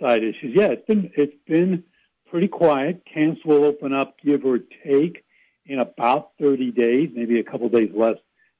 [0.00, 0.54] side issues.
[0.54, 1.84] Yeah, it's been it's been
[2.30, 3.02] pretty quiet.
[3.12, 5.24] Camps will open up, give or take,
[5.66, 8.16] in about 30 days, maybe a couple days less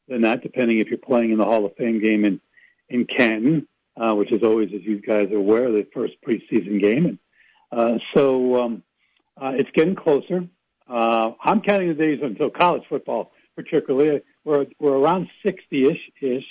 [0.09, 2.41] than that, depending if you're playing in the Hall of Fame game in
[2.89, 7.07] in Canton, uh, which is always, as you guys are aware, the first preseason game.
[7.07, 7.19] And
[7.73, 8.83] uh, so um,
[9.41, 10.47] uh, it's getting closer.
[10.89, 14.21] Uh, I'm counting the days until college football, particularly.
[14.45, 16.45] We're we're around 60ish ish.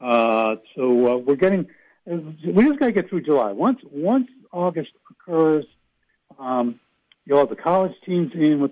[0.00, 1.66] Uh, so uh, we're getting
[2.06, 3.52] we just got to get through July.
[3.52, 5.64] Once once August occurs,
[6.38, 6.80] um,
[7.24, 8.70] you'll have the college teams in with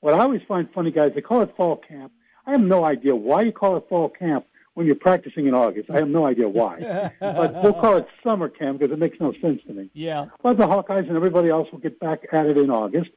[0.00, 1.12] what I always find funny, guys.
[1.14, 2.12] They call it fall camp.
[2.46, 5.90] I have no idea why you call it fall camp when you're practicing in August.
[5.90, 9.32] I have no idea why, but we'll call it summer camp because it makes no
[9.40, 9.90] sense to me.
[9.92, 10.26] Yeah.
[10.42, 13.10] But the Hawkeyes and everybody else will get back at it in August,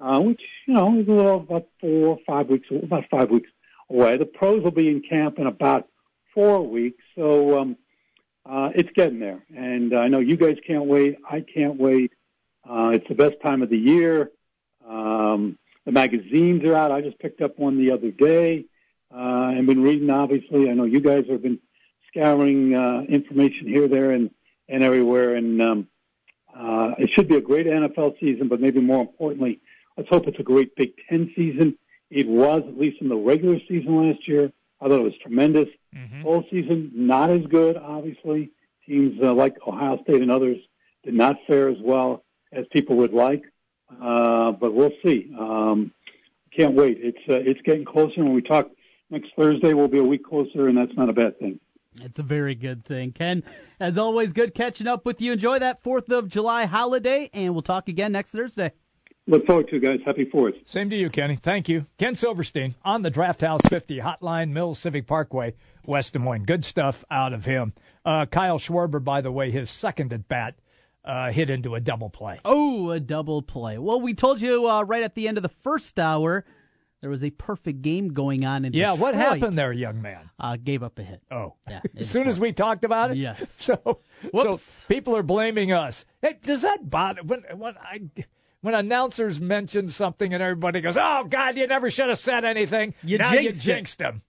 [0.00, 3.50] uh, which you know is a little about four, or five weeks, about five weeks
[3.88, 4.16] away.
[4.16, 5.88] The pros will be in camp in about
[6.34, 7.60] four weeks, so.
[7.60, 7.76] Um,
[8.44, 9.44] uh, it's getting there.
[9.54, 11.18] And I know you guys can't wait.
[11.28, 12.12] I can't wait.
[12.68, 14.30] Uh, it's the best time of the year.
[14.86, 16.92] Um, the magazines are out.
[16.92, 18.66] I just picked up one the other day
[19.12, 20.70] uh, and been reading, obviously.
[20.70, 21.58] I know you guys have been
[22.08, 24.30] scouring uh, information here, there, and,
[24.68, 25.34] and everywhere.
[25.36, 25.88] And um,
[26.54, 29.60] uh, it should be a great NFL season, but maybe more importantly,
[29.96, 31.76] let's hope it's a great Big Ten season.
[32.10, 34.52] It was, at least in the regular season last year.
[34.80, 35.68] I thought it was tremendous.
[35.96, 36.22] Mm-hmm.
[36.22, 38.50] Full season, not as good, obviously.
[38.86, 40.58] Teams uh, like Ohio State and others
[41.04, 43.42] did not fare as well as people would like.
[44.00, 45.30] Uh, but we'll see.
[45.38, 45.92] Um,
[46.56, 46.98] can't wait.
[47.00, 48.22] It's uh, it's getting closer.
[48.24, 48.70] When we talk
[49.10, 51.60] next Thursday, we'll be a week closer, and that's not a bad thing.
[52.00, 53.12] It's a very good thing.
[53.12, 53.42] Ken,
[53.78, 55.32] as always, good catching up with you.
[55.32, 58.72] Enjoy that 4th of July holiday, and we'll talk again next Thursday.
[59.26, 60.00] Look forward to it, guys.
[60.04, 60.66] Happy 4th.
[60.66, 61.36] Same to you, Kenny.
[61.36, 61.86] Thank you.
[61.98, 65.54] Ken Silverstein on the Draft House 50 Hotline, Mills Civic Parkway,
[65.86, 66.44] West Des Moines.
[66.44, 67.72] Good stuff out of him.
[68.04, 70.54] Uh, Kyle Schwarber, by the way, his second at bat.
[71.04, 72.38] Uh, hit into a double play.
[72.44, 73.76] Oh, a double play.
[73.76, 76.44] Well, we told you uh, right at the end of the first hour
[77.02, 79.00] there was a perfect game going on in yeah, Detroit.
[79.00, 80.30] what happened there, young man?
[80.38, 81.20] Uh, gave up a hit.
[81.32, 81.80] Oh, yeah.
[81.96, 83.56] as soon as we talked about it, yes.
[83.58, 84.00] So,
[84.32, 84.62] Whoops.
[84.62, 86.04] so people are blaming us.
[86.22, 88.02] Hey, does that bother when when I
[88.60, 92.94] when announcers mention something and everybody goes, "Oh God, you never should have said anything."
[93.02, 94.22] You now jinxed you jinxed them.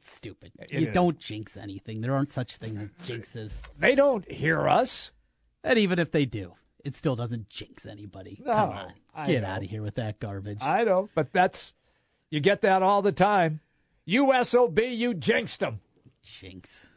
[0.00, 0.52] Stupid.
[0.70, 0.94] You is.
[0.94, 2.00] don't jinx anything.
[2.00, 3.60] There aren't such things as jinxes.
[3.78, 5.10] They don't hear us.
[5.62, 8.40] And even if they do, it still doesn't jinx anybody.
[8.44, 8.92] No, Come on.
[9.14, 9.48] I Get know.
[9.48, 10.62] out of here with that garbage.
[10.62, 11.72] I know, but that's
[12.30, 13.60] you get that all the time.
[14.04, 15.80] You sob, you jinxed them.
[16.22, 16.88] Jinx.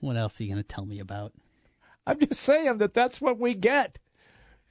[0.00, 1.32] What else are you going to tell me about?
[2.06, 3.98] I'm just saying that that's what we get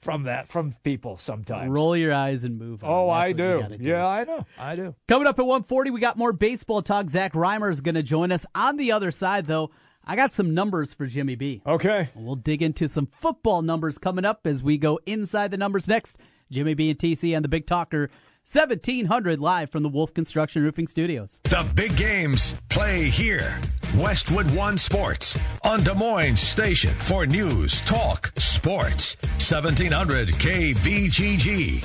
[0.00, 1.70] from that from people sometimes.
[1.70, 2.90] Roll your eyes and move on.
[2.90, 3.76] oh, That's I you do.
[3.80, 4.46] Yeah, I know.
[4.58, 4.94] I do.
[5.08, 7.08] Coming up at 140, we got more baseball talk.
[7.10, 8.44] Zach Reimer is going to join us.
[8.54, 9.70] On the other side, though,
[10.04, 11.62] I got some numbers for Jimmy B.
[11.66, 12.08] Okay.
[12.14, 16.16] We'll dig into some football numbers coming up as we go inside the numbers next.
[16.50, 18.08] Jimmy B and TC and the Big Talker,
[18.52, 21.40] 1700 live from the Wolf Construction Roofing Studios.
[21.44, 23.60] The big games play here.
[23.96, 29.16] Westwood One Sports on Des Moines Station for news, talk, sports.
[29.40, 31.84] 1700 KBGG.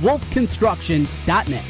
[0.00, 1.64] wolfconstruction.net.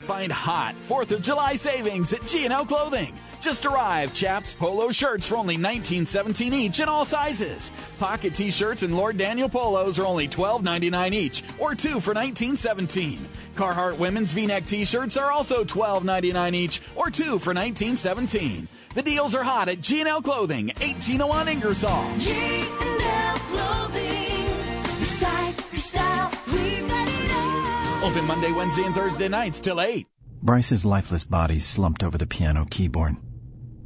[0.00, 3.14] Find hot 4th of July savings at G&L Clothing.
[3.40, 7.72] Just arrived Chaps polo shirts for only $19.17 each in all sizes.
[7.98, 13.18] Pocket t-shirts and Lord Daniel polos are only $12.99 each or 2 for $19.17.
[13.56, 18.68] Carhartt women's v-neck t-shirts are also $12.99 each or 2 for $19.17.
[18.94, 22.18] The deals are hot at G&L Clothing, 1801 Ingersoll.
[22.18, 24.11] G&L Clothing.
[28.02, 30.08] Open Monday, Wednesday, and Thursday nights till 8.
[30.42, 33.14] Bryce's lifeless body slumped over the piano keyboard.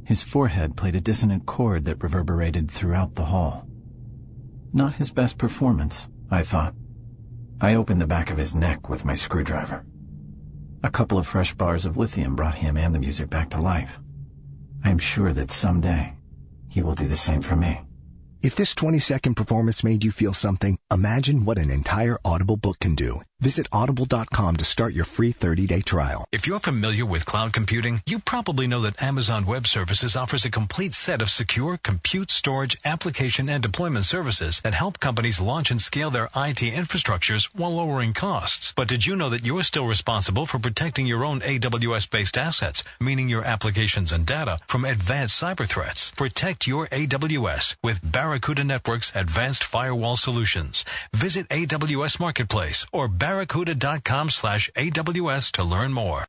[0.05, 3.67] His forehead played a dissonant chord that reverberated throughout the hall.
[4.73, 6.73] Not his best performance, I thought.
[7.61, 9.85] I opened the back of his neck with my screwdriver.
[10.81, 13.99] A couple of fresh bars of lithium brought him and the music back to life.
[14.83, 16.15] I am sure that someday
[16.69, 17.81] he will do the same for me.
[18.41, 22.79] If this 20 second performance made you feel something, imagine what an entire Audible book
[22.79, 23.21] can do.
[23.39, 26.25] Visit audible.com to start your free 30 day trial.
[26.31, 30.49] If you're familiar with cloud computing, you probably know that Amazon Web Services offers a
[30.49, 35.79] complete set of secure compute, storage, application, and deployment services that help companies launch and
[35.79, 38.73] scale their IT infrastructures while lowering costs.
[38.75, 42.83] But did you know that you're still responsible for protecting your own AWS based assets,
[42.99, 46.09] meaning your applications and data, from advanced cyber threats?
[46.09, 50.76] Protect your AWS with Barracuda Network's advanced firewall solutions.
[51.13, 56.25] Visit AWS Marketplace or barracuda.com slash AWS to learn more.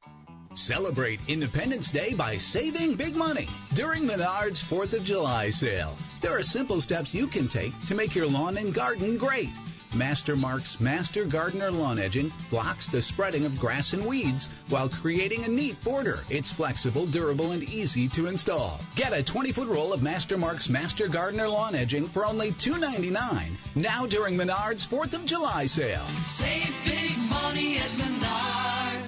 [0.54, 5.96] Celebrate Independence Day by saving big money during Menards 4th of July sale.
[6.20, 9.50] There are simple steps you can take to make your lawn and garden great.
[9.94, 15.44] Master Mark's Master Gardener Lawn Edging blocks the spreading of grass and weeds while creating
[15.44, 16.24] a neat border.
[16.28, 18.80] It's flexible, durable, and easy to install.
[18.94, 23.16] Get a 20 foot roll of Master Mark's Master Gardener Lawn Edging for only $2.99
[23.74, 26.04] now during Menards 4th of July sale.
[26.24, 29.07] Save big money at Menards.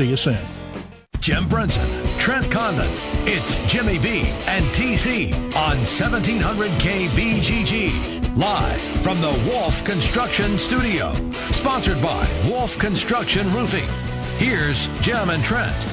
[0.01, 0.39] See you soon.
[1.19, 1.87] Jim Brunson,
[2.17, 2.89] Trent Condon.
[3.27, 8.35] It's Jimmy B and TC on 1700K BGG.
[8.35, 11.13] Live from the Wolf Construction Studio.
[11.51, 13.87] Sponsored by Wolf Construction Roofing.
[14.39, 15.85] Here's Jim and Trent.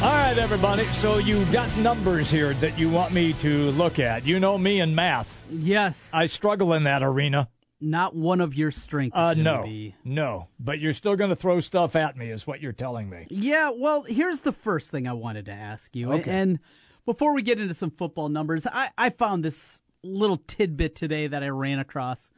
[0.00, 0.84] All right, everybody.
[0.84, 4.24] So you got numbers here that you want me to look at.
[4.24, 5.44] You know me and math.
[5.50, 6.10] Yes.
[6.14, 7.50] I struggle in that arena.
[7.80, 9.16] Not one of your strengths.
[9.16, 9.94] Uh, no, B.
[10.02, 10.48] no.
[10.58, 13.26] But you're still going to throw stuff at me, is what you're telling me.
[13.30, 16.12] Yeah, well, here's the first thing I wanted to ask you.
[16.14, 16.30] Okay.
[16.30, 16.58] And
[17.06, 21.42] before we get into some football numbers, I, I found this little tidbit today that
[21.44, 22.30] I ran across.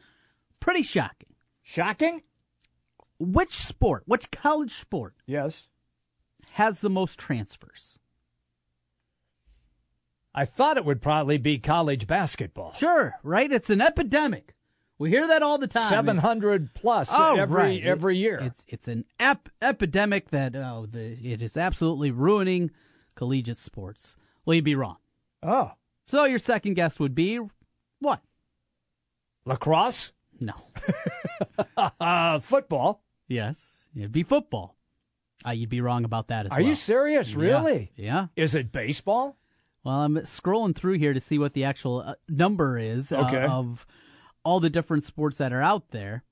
[0.60, 1.30] Pretty shocking.
[1.62, 2.22] Shocking?
[3.18, 5.68] Which sport, which college sport Yes.
[6.52, 7.98] has the most transfers?
[10.34, 12.72] I thought it would probably be college basketball.
[12.74, 13.50] Sure, right?
[13.50, 14.54] It's an epidemic.
[15.00, 15.88] We hear that all the time.
[15.88, 17.82] Seven hundred plus Oh, every right.
[17.82, 18.38] every year.
[18.40, 22.70] It's it's an ep- epidemic that oh, the, it is absolutely ruining
[23.14, 24.14] collegiate sports.
[24.44, 24.98] Well, you'd be wrong.
[25.42, 25.72] oh,
[26.06, 27.40] So your second guess would be
[28.00, 28.20] what?
[29.46, 30.52] lacrosse, No.
[31.76, 33.02] uh, football.
[33.26, 34.76] yes, it'd be football.
[35.46, 36.66] Uh, you'd be wrong about that as Are well.
[36.66, 37.30] Are you serious?
[37.32, 37.38] Yeah.
[37.40, 37.92] Really?
[37.96, 38.26] Yeah.
[38.36, 39.38] Is it baseball?
[39.82, 43.44] Well, I'm scrolling through here to see what the actual uh, number is uh, Okay.
[43.46, 43.86] of
[44.44, 46.24] all the different sports that are out there.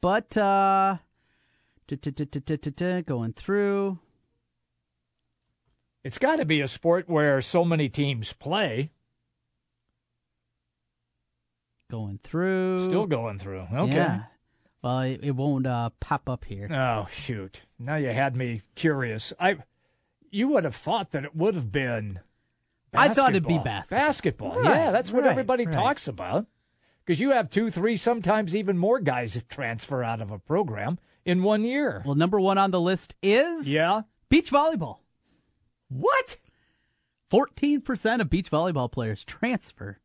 [0.00, 0.98] But uh
[3.02, 3.98] going through.
[6.04, 8.90] It's got to be a sport where so many teams play.
[11.90, 12.84] Going through.
[12.84, 13.66] Still going through.
[13.72, 13.94] Okay.
[13.94, 14.22] Yeah.
[14.82, 16.68] Well, it, it won't uh, pop up here.
[16.72, 17.62] Oh shoot!
[17.78, 19.32] Now you had me curious.
[19.38, 19.58] I,
[20.30, 22.18] you would have thought that it would have been.
[22.92, 23.98] I thought it'd be basketball.
[23.98, 24.48] basketball.
[24.48, 24.72] Basketball.
[24.72, 25.72] Right, yeah, that's what right, everybody right.
[25.72, 26.46] talks about.
[27.04, 30.98] Because you have two, three, sometimes even more guys that transfer out of a program
[31.24, 32.02] in one year.
[32.04, 34.02] Well, number one on the list is Yeah.
[34.28, 34.98] beach volleyball.
[35.88, 36.38] What?
[37.30, 39.98] 14% of beach volleyball players transfer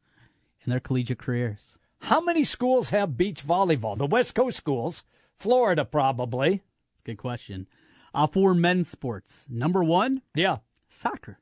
[0.66, 1.78] in their collegiate careers.
[2.02, 3.98] How many schools have beach volleyball?
[3.98, 5.04] The West Coast schools,
[5.36, 6.62] Florida probably.
[7.04, 7.68] Good question.
[8.14, 10.58] Uh, for men's sports, number one, Yeah.
[10.90, 11.40] soccer.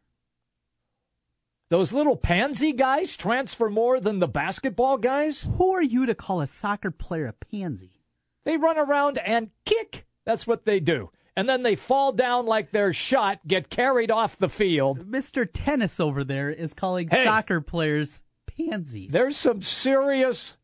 [1.70, 5.48] Those little pansy guys transfer more than the basketball guys?
[5.58, 8.02] Who are you to call a soccer player a pansy?
[8.44, 10.06] They run around and kick.
[10.26, 11.10] That's what they do.
[11.36, 15.10] And then they fall down like they're shot, get carried off the field.
[15.12, 15.48] Mr.
[15.52, 17.24] Tennis over there is calling Hey.
[17.26, 19.12] soccer players pansies.
[19.12, 20.56] There's some serious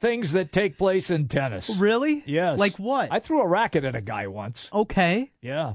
[0.00, 1.70] things that take place in tennis.
[1.78, 2.22] really?
[2.26, 2.58] Yes.
[2.58, 3.12] Like what?
[3.12, 4.68] I threw a racket at a guy once.
[4.72, 5.74] okay, Yeah.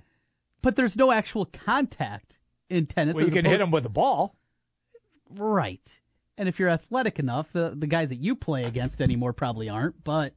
[0.62, 2.35] but there's no actual contact
[2.70, 3.16] in tennis.
[3.16, 4.36] Well, you can hit him with a ball.
[5.30, 6.00] right.
[6.38, 10.04] And if you're athletic enough, the the guys that you play against anymore probably aren't.
[10.04, 10.34] But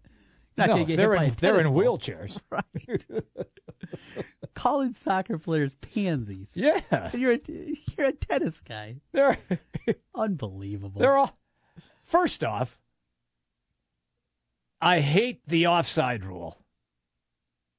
[0.56, 1.76] not no, get they're in, they're in ball.
[1.98, 2.38] wheelchairs.
[2.50, 3.04] Right.
[4.54, 6.52] Calling soccer players pansies.
[6.54, 7.10] Yeah.
[7.14, 8.96] You're a, you're a tennis guy.
[9.12, 9.38] They're
[10.14, 11.00] Unbelievable.
[11.00, 11.38] they're all
[12.02, 12.78] First off,
[14.80, 16.58] I hate the offside rule.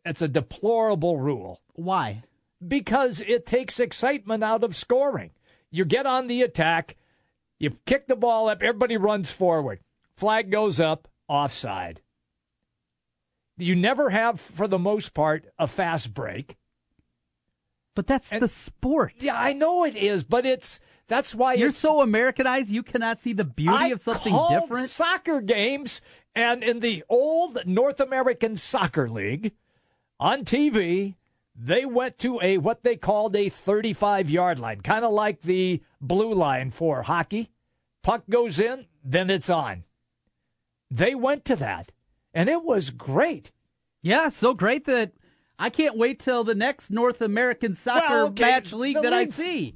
[0.06, 1.62] It's a deplorable rule.
[1.74, 2.24] Why?
[2.66, 5.32] Because it takes excitement out of scoring.
[5.72, 6.96] You get on the attack,
[7.60, 9.80] you kick the ball up, everybody runs forward.
[10.16, 12.02] Flag goes up, offside.
[13.58, 16.58] You never have, for the most part, a fast break.
[17.96, 19.14] But that's the sport.
[19.20, 23.20] Yeah, I know it is, but it's that's why You're it's, so Americanized, you cannot
[23.20, 24.90] see the beauty I of something different.
[24.90, 26.00] Soccer games,
[26.34, 29.54] and in the old North American Soccer League
[30.20, 31.16] on TV,
[31.62, 35.82] they went to a what they called a 35 yard line, kind of like the
[36.00, 37.52] blue line for hockey.
[38.02, 39.84] Puck goes in, then it's on.
[40.90, 41.92] They went to that,
[42.34, 43.52] and it was great.
[44.02, 45.12] Yeah, so great that
[45.60, 49.26] I can't wait till the next North American soccer Well, okay, match league that I
[49.28, 49.76] see.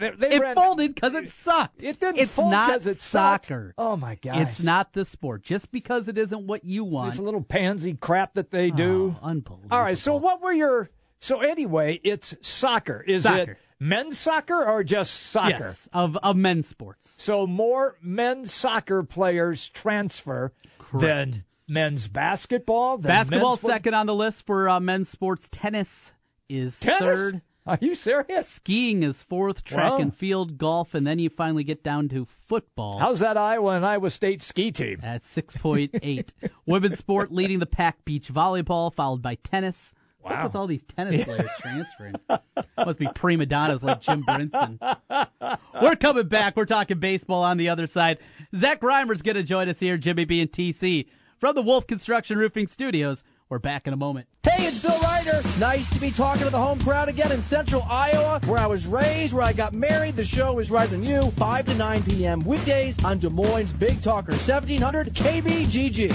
[0.00, 1.84] They, they It ran- folded because it sucked.
[1.84, 3.46] It didn't it's fold not 'cause it sucked.
[3.46, 3.74] soccer.
[3.78, 4.48] Oh my gosh!
[4.48, 5.44] It's not the sport.
[5.44, 7.12] Just because it isn't what you want.
[7.12, 9.14] This little pansy crap that they do.
[9.22, 9.68] Oh, unbelievable.
[9.74, 9.96] All right.
[9.96, 10.90] So what were your?
[11.22, 13.00] So anyway, it's soccer.
[13.06, 13.52] Is Soccer.
[13.52, 15.50] it men's soccer or just soccer?
[15.60, 17.14] Yes, of, of men's sports.
[17.18, 20.52] So more men's soccer players transfer
[20.92, 22.98] than men's basketball.
[22.98, 25.48] than Basketball second on the list for uh, men's sports.
[25.52, 26.10] Tennis
[26.48, 27.00] is Tennis?
[27.00, 27.42] third.
[27.68, 28.48] Are you serious?
[28.48, 29.62] Skiing is fourth.
[29.62, 29.98] Track Wow.
[29.98, 32.98] and field, golf, and then you finally get down to football.
[32.98, 34.98] How's that Iowa and Iowa State ski team?
[35.04, 36.32] at 6.8.
[36.66, 39.94] Women's sport leading the pack beach volleyball, followed by tennis.
[40.22, 40.38] What's Wow.
[40.38, 42.14] up with all these tennis players transferring?
[42.78, 44.78] Must be prima donnas like Jim Brunson.
[45.82, 46.56] We're coming back.
[46.56, 48.18] We're talking baseball on the other side.
[48.54, 51.06] Zach Rymer's going to join us here, Jimmy B and TC,
[51.38, 54.28] from the Wolf Construction Roofing Studios, We're back in a moment.
[54.44, 55.42] Hey, it's Bill Ryder.
[55.58, 58.86] Nice to be talking to the home crowd again in central Iowa, where I was
[58.86, 60.16] raised, where I got married.
[60.16, 62.40] The show is right than you, 5 to 9 p.m.
[62.40, 66.14] weekdays on Des Moines Big Talker, 1700 KBGG.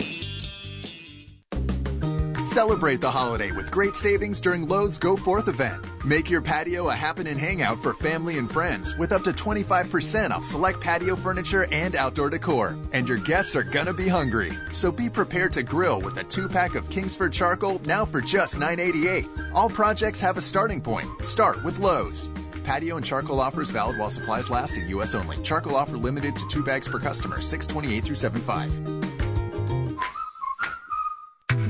[2.51, 5.85] Celebrate the holiday with great savings during Lowe's Go Forth event.
[6.03, 10.43] Make your patio a happening hangout for family and friends with up to 25% off
[10.43, 12.77] select patio furniture and outdoor decor.
[12.91, 14.51] And your guests are gonna be hungry.
[14.73, 18.55] So be prepared to grill with a two pack of Kingsford charcoal now for just
[18.55, 19.29] $9.88.
[19.53, 21.07] All projects have a starting point.
[21.25, 22.29] Start with Lowe's.
[22.65, 25.15] Patio and charcoal offers valid while supplies last in U.S.
[25.15, 25.41] only.
[25.41, 29.10] Charcoal offer limited to two bags per customer, 628 through 75.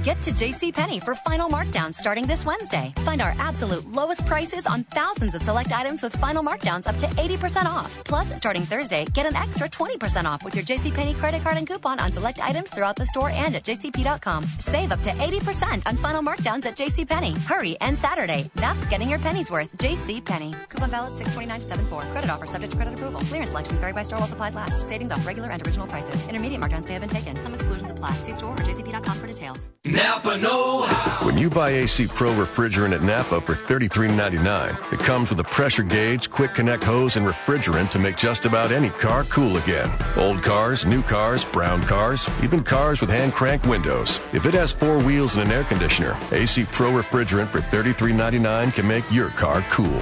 [0.04, 2.92] Get to JCPenney for final markdowns starting this Wednesday.
[3.06, 7.06] Find our absolute lowest prices on thousands of select items with final markdowns up to
[7.06, 8.04] 80% off.
[8.04, 12.00] Plus, starting Thursday, get an extra 20% off with your JCPenney credit card and coupon
[12.00, 14.44] on select items throughout the store and at jcp.com.
[14.58, 17.38] Save up to 80% on final markdowns at JCPenney.
[17.38, 18.50] Hurry and Saturday.
[18.56, 19.72] That's getting your pennies worth.
[19.78, 20.68] JCPenney.
[20.70, 22.12] Coupon valid 629.74.
[22.12, 23.22] Credit offer subject to credit approval.
[23.22, 24.88] Clearance selections vary by store while supplies last.
[24.88, 26.28] Savings off regular and original prices.
[26.28, 27.40] Intermediate markdowns may have been taken.
[27.44, 28.22] Some exclusions apply.
[28.22, 29.70] See store or jcp.com for details.
[29.86, 31.26] Napa Know How.
[31.26, 35.84] When you buy AC Pro refrigerant at Napa for $33.99, it comes with a pressure
[35.84, 39.90] gauge, quick connect hose, and refrigerant to make just about any car cool again.
[40.18, 44.20] Old cars, new cars, brown cars, even cars with hand crank windows.
[44.34, 48.88] If it has four wheels and an air conditioner, AC Pro refrigerant for $33.99 can
[48.88, 50.02] make your car cool.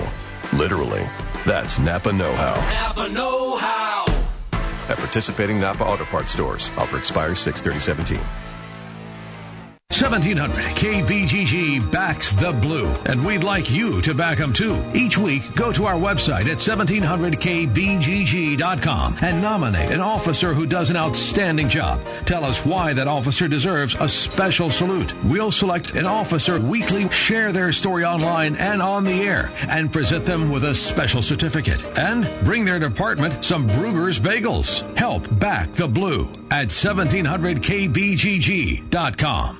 [0.54, 1.08] Literally.
[1.46, 2.56] That's Napa Know How.
[2.74, 4.19] Napa Know How.
[4.90, 6.70] At participating Napa Auto Parts stores.
[6.78, 8.39] Offer expires 63017.
[10.00, 14.82] 1700 KBGG backs the blue, and we'd like you to back them too.
[14.94, 20.96] Each week, go to our website at 1700KBGG.com and nominate an officer who does an
[20.96, 22.00] outstanding job.
[22.26, 25.14] Tell us why that officer deserves a special salute.
[25.26, 30.26] We'll select an officer weekly, share their story online and on the air, and present
[30.26, 31.86] them with a special certificate.
[31.98, 34.98] And bring their department some Bruegger's Bagels.
[34.98, 39.60] Help back the blue at 1700KBGG.com.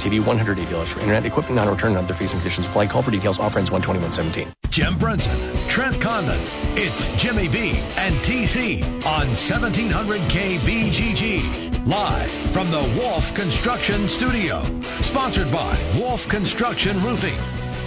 [0.00, 2.86] TV, $180 for internet, equipment non-return and other fees and conditions apply.
[2.86, 3.38] Call for details.
[3.38, 4.52] Offer ends 12117.
[4.70, 5.38] Jim Brunson,
[5.68, 6.40] Trent Condon.
[6.76, 11.86] It's Jimmy B and TC on 1700 KBGG.
[11.86, 14.62] Live from the Wolf Construction Studio.
[15.02, 17.38] Sponsored by Wolf Construction Roofing.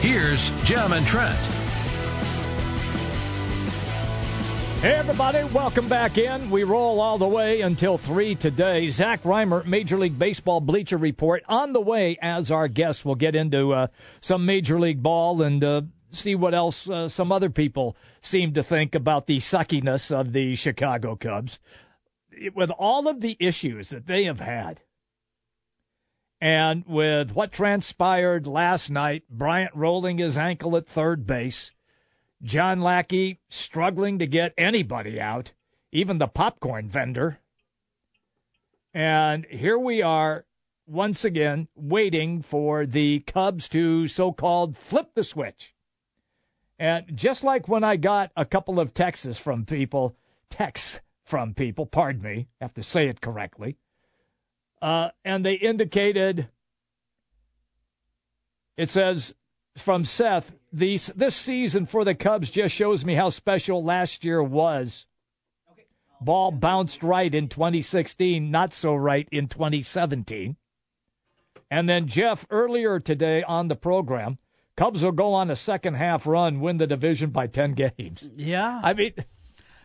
[0.01, 1.66] Here's Jim and Trent.
[4.79, 6.51] Hey, everybody, welcome back in.
[6.51, 8.91] We roll all the way until 3 today.
[8.91, 13.03] Zach Rymer, Major League Baseball Bleacher Report, on the way as our guest.
[13.03, 13.87] We'll get into uh,
[14.21, 18.61] some Major League Ball and uh, see what else uh, some other people seem to
[18.61, 21.57] think about the suckiness of the Chicago Cubs.
[22.53, 24.81] With all of the issues that they have had,
[26.39, 31.71] and with what transpired last night, Bryant rolling his ankle at third base,
[32.43, 35.53] John Lackey struggling to get anybody out,
[35.91, 37.39] even the popcorn vendor.
[38.93, 40.45] And here we are
[40.85, 45.73] once again waiting for the Cubs to so called flip the switch.
[46.79, 50.15] And just like when I got a couple of texts from people,
[50.49, 53.77] texts from people, pardon me, have to say it correctly,
[54.81, 56.47] uh, and they indicated,
[58.77, 59.33] it says
[59.75, 64.41] from Seth, these, this season for the Cubs just shows me how special last year
[64.41, 65.05] was.
[66.21, 70.55] Ball bounced right in 2016, not so right in 2017.
[71.69, 74.37] And then Jeff, earlier today on the program,
[74.75, 78.29] Cubs will go on a second half run, win the division by 10 games.
[78.35, 78.79] Yeah.
[78.83, 79.13] I mean,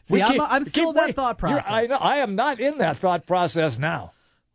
[0.04, 1.88] See, I'm- I'm still in that thought I, process.
[1.88, 4.12] know, I am not in that thought process now.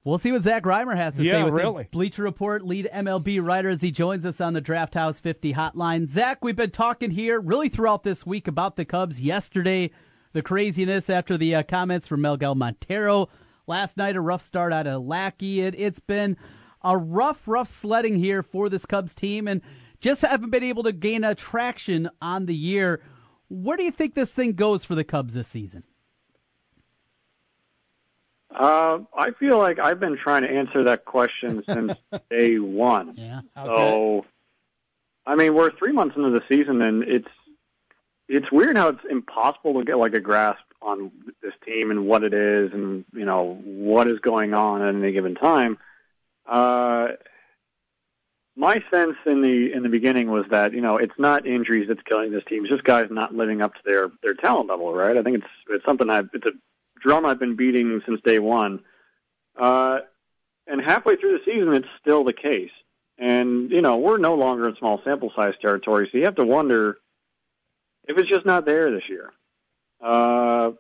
[0.08, 1.84] We'll see what Zach Rymer has to Yeah, say with really.
[1.84, 5.54] the Bleacher Report lead MLB writer as he joins us on the Draft House 50
[5.54, 6.08] hotline.
[6.08, 9.20] Zach, we've been talking here really throughout this week about the Cubs.
[9.22, 9.92] Yesterday,
[10.32, 13.28] the craziness after the uh, comments from Miguel Montero.
[13.68, 15.60] Last night, a rough start out of Lackey.
[15.60, 16.38] It, it's been
[16.82, 19.60] a rough, rough sledding here for this Cubs team and
[20.00, 23.02] just haven't been able to gain a traction on the year.
[23.50, 25.84] Where do you think this thing goes for the Cubs this season?
[28.54, 31.94] Uh, I feel like I've been trying to answer that question since
[32.30, 33.14] day one.
[33.18, 33.42] Yeah.
[33.56, 34.26] So,
[35.26, 37.28] I mean, we're three months into the season, and it's
[38.30, 42.24] it's weird how it's impossible to get like a grasp on this team and what
[42.24, 45.78] it is, and you know what is going on at any given time.
[46.46, 47.10] Uh,
[48.56, 52.02] my sense in the in the beginning was that you know it's not injuries that's
[52.04, 54.94] killing this team; it's just guys not living up to their their talent level.
[54.94, 55.16] Right?
[55.18, 56.52] I think it's it's something I've it's a
[57.08, 58.82] drum I've been beating since day one.
[59.58, 60.00] Uh,
[60.68, 62.72] and halfway through the season, it's still the case.
[63.18, 66.46] And you know we're no longer in small sample size territory, so you have to
[66.46, 67.00] wonder
[68.08, 69.32] if it's just not there this year.
[70.00, 70.72] Uh,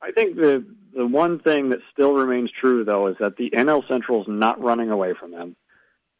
[0.00, 0.64] I think the
[0.94, 4.62] the one thing that still remains true though is that the NL Central is not
[4.62, 5.56] running away from them.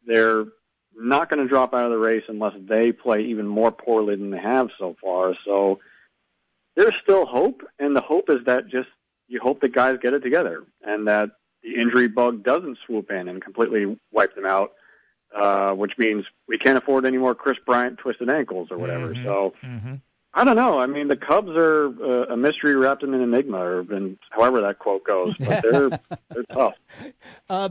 [0.05, 0.45] They're
[0.95, 4.29] not going to drop out of the race unless they play even more poorly than
[4.29, 5.33] they have so far.
[5.45, 5.79] So
[6.75, 8.89] there's still hope, and the hope is that just
[9.27, 11.31] you hope that guys get it together and that
[11.63, 14.71] the injury bug doesn't swoop in and completely wipe them out.
[15.35, 19.13] Uh, which means we can't afford any more Kris Bryant twisted ankles or whatever.
[19.25, 19.53] So
[20.33, 20.79] I don't know.
[20.79, 24.61] I mean, the Cubs are uh, a mystery wrapped in an enigma, or and however
[24.61, 25.35] that quote goes.
[25.37, 25.89] But they're
[26.29, 26.75] they're tough.
[27.49, 27.69] Uh,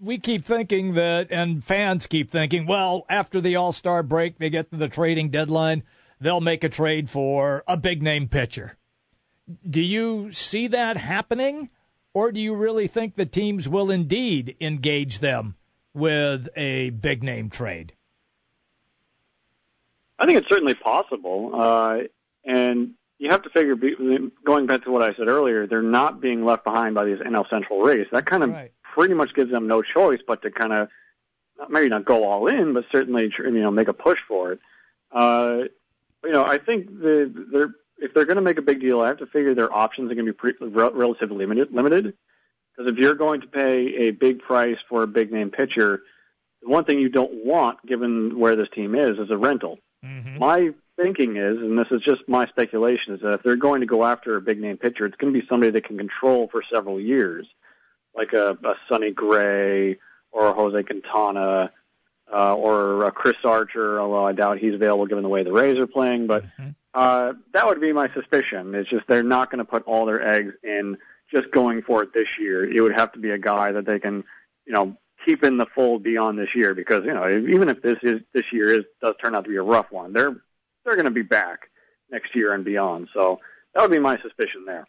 [0.00, 4.50] we keep thinking that, and fans keep thinking, well, after the All Star break, they
[4.50, 5.84] get to the trading deadline,
[6.20, 8.76] they'll make a trade for a big name pitcher.
[9.68, 11.68] Do you see that happening,
[12.14, 15.56] or do you really think the teams will indeed engage them
[15.92, 17.92] with a big name trade?
[20.18, 21.98] I think it's certainly possible, uh,
[22.44, 23.76] and you have to figure.
[24.44, 27.48] Going back to what I said earlier, they're not being left behind by these NL
[27.50, 28.06] Central race.
[28.12, 28.54] That kind of
[28.94, 30.88] pretty much gives them no choice but to kind of
[31.68, 34.60] maybe not go all in, but certainly you know make a push for it.
[35.12, 35.62] Uh,
[36.24, 39.08] you know, I think the, they're if they're going to make a big deal, I
[39.08, 41.72] have to figure their options are going to be pre- rel- relatively limited.
[41.72, 42.14] Limited,
[42.76, 46.02] because if you're going to pay a big price for a big name pitcher,
[46.62, 49.78] the one thing you don't want, given where this team is, is a rental.
[50.04, 50.38] Mm-hmm.
[50.38, 50.70] My
[51.00, 54.04] thinking is, and this is just my speculation, is that if they're going to go
[54.04, 57.00] after a big name pitcher, it's going to be somebody that can control for several
[57.00, 57.46] years,
[58.14, 59.98] like a, a Sonny Gray
[60.32, 61.70] or a Jose Quintana
[62.34, 65.78] uh, or a Chris Archer, although I doubt he's available given the way the Rays
[65.78, 66.26] are playing.
[66.26, 66.44] But
[66.92, 68.74] uh, that would be my suspicion.
[68.74, 70.96] It's just they're not going to put all their eggs in
[71.32, 72.70] just going for it this year.
[72.70, 74.24] It would have to be a guy that they can,
[74.66, 77.96] you know, keep in the fold beyond this year because you know even if this
[78.02, 80.36] is this year is does turn out to be a rough one, they're
[80.84, 81.70] they're going to be back
[82.10, 83.08] next year and beyond.
[83.14, 83.40] So
[83.74, 84.86] that would be my suspicion there.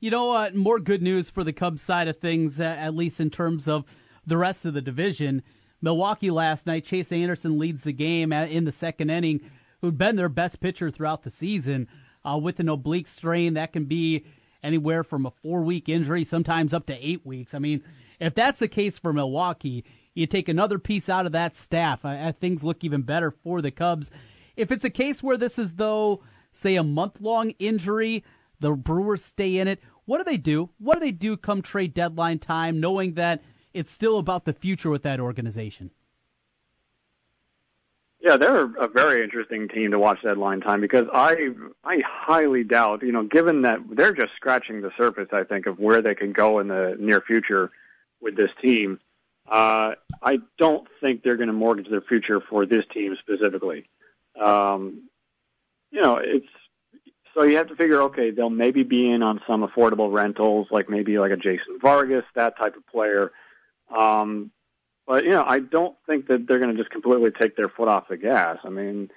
[0.00, 0.54] You know what?
[0.54, 3.84] More good news for the Cubs side of things, uh, at least in terms of
[4.26, 5.42] the rest of the division.
[5.84, 9.40] Milwaukee last night, Chase Anderson leads the game in the second inning,
[9.82, 11.88] who'd been their best pitcher throughout the season
[12.24, 13.52] uh, with an oblique strain.
[13.52, 14.24] That can be
[14.62, 17.52] anywhere from a four week injury, sometimes up to eight weeks.
[17.52, 17.84] I mean,
[18.18, 22.08] if that's the case for Milwaukee, you take another piece out of that staff, uh,
[22.08, 24.10] uh, things look even better for the Cubs.
[24.56, 28.24] If it's a case where this is, though, say a month long injury,
[28.58, 29.80] the Brewers stay in it.
[30.06, 30.70] What do they do?
[30.78, 33.42] What do they do come trade deadline time, knowing that
[33.74, 35.90] it's still about the future with that organization?
[38.20, 41.50] Yeah, they're a very interesting team to watch deadline time because I
[41.84, 45.78] I highly doubt, you know, given that they're just scratching the surface, I think, of
[45.78, 47.70] where they can go in the near future
[48.22, 48.98] with this team.
[49.46, 53.90] Uh, I don't think they're going to mortgage their future for this team specifically.
[54.40, 55.10] Um,
[55.90, 56.48] you know, it's
[57.34, 60.88] so you have to figure, okay, they'll maybe be in on some affordable rentals, like
[60.88, 63.32] maybe like a Jason Vargas, that type of player.
[63.96, 64.50] Um,
[65.06, 67.88] but you know, I don't think that they're going to just completely take their foot
[67.88, 68.58] off the gas.
[68.64, 69.10] I mean,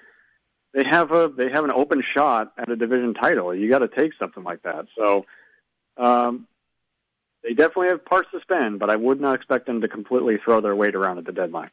[0.74, 3.54] they have a they have an open shot at a division title.
[3.54, 4.86] You got to take something like that.
[4.96, 5.24] So,
[5.96, 6.46] um,
[7.42, 10.60] they definitely have parts to spend, but I would not expect them to completely throw
[10.60, 11.70] their weight around at the deadline.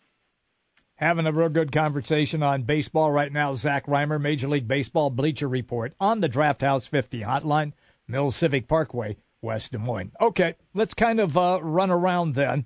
[0.97, 3.51] Having a real good conversation on baseball right now.
[3.53, 7.73] Zach Rymer, Major League Baseball Bleacher Report on the Draft House 50 hotline,
[8.07, 10.13] Mill Civic Parkway, West Des Moines.
[10.21, 12.65] Okay, let's kind of uh, run around then.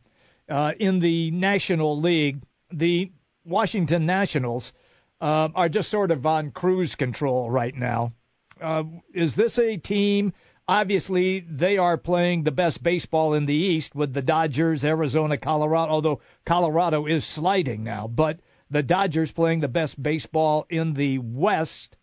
[0.49, 2.41] Uh, in the National League,
[2.71, 3.11] the
[3.45, 4.73] Washington Nationals
[5.21, 8.13] uh, are just sort of on cruise control right now.
[8.61, 8.83] Uh,
[9.13, 10.33] is this a team?
[10.67, 15.91] Obviously, they are playing the best baseball in the East with the Dodgers, Arizona, Colorado,
[15.91, 18.07] although Colorado is sliding now.
[18.07, 18.39] But
[18.69, 21.97] the Dodgers playing the best baseball in the West.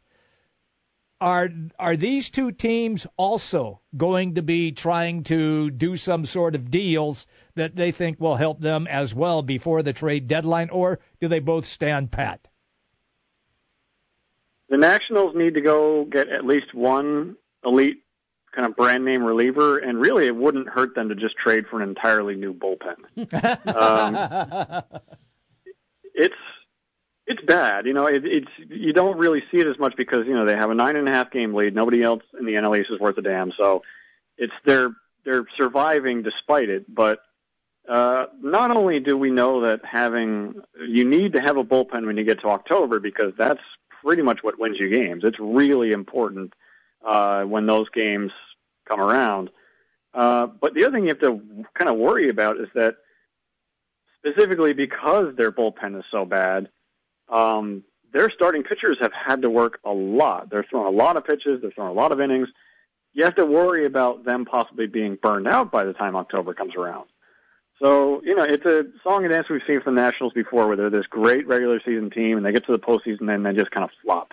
[1.19, 6.71] Are are these two teams also going to be trying to do some sort of
[6.71, 7.27] deals
[7.57, 11.41] that they think will help them as well before the trade deadline, or do they
[11.41, 12.49] both stand pat?
[14.69, 18.03] The Nationals need to go get at least one elite
[18.57, 21.81] kind of brand name reliever, and really, it wouldn't hurt them to just trade for
[21.81, 22.97] an entirely new bullpen.
[23.77, 24.83] um,
[26.15, 26.35] it's
[27.27, 28.07] it's bad, you know.
[28.07, 30.75] It, it's you don't really see it as much because you know they have a
[30.75, 31.75] nine and a half game lead.
[31.75, 33.53] Nobody else in the NL East is worth a damn.
[33.57, 33.83] So
[34.39, 34.91] it's they're
[35.25, 36.93] they're surviving despite it.
[36.93, 37.21] But
[37.89, 42.17] uh, not only do we know that having you need to have a bullpen when
[42.17, 43.61] you get to October because that's
[44.05, 45.23] pretty much what wins you games.
[45.25, 46.55] It's really important
[47.05, 48.33] uh, when those games
[48.89, 49.51] come around.
[50.15, 52.97] Uh, but the other thing you have to kind of worry about is that
[54.19, 56.69] specifically because their bullpen is so bad,
[57.29, 60.51] um, their starting pitchers have had to work a lot.
[60.51, 61.61] They're throwing a lot of pitches.
[61.61, 62.49] They're throwing a lot of innings.
[63.13, 66.75] You have to worry about them possibly being burned out by the time October comes
[66.75, 67.07] around.
[67.83, 70.77] So, you know, it's a song and dance we've seen from the Nationals before where
[70.77, 73.71] they're this great regular season team and they get to the postseason and they just
[73.71, 74.33] kind of flop.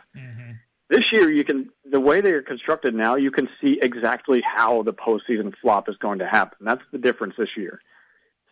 [0.90, 4.84] This year, you can, the way they are constructed now, you can see exactly how
[4.84, 6.60] the postseason flop is going to happen.
[6.62, 7.82] That's the difference this year.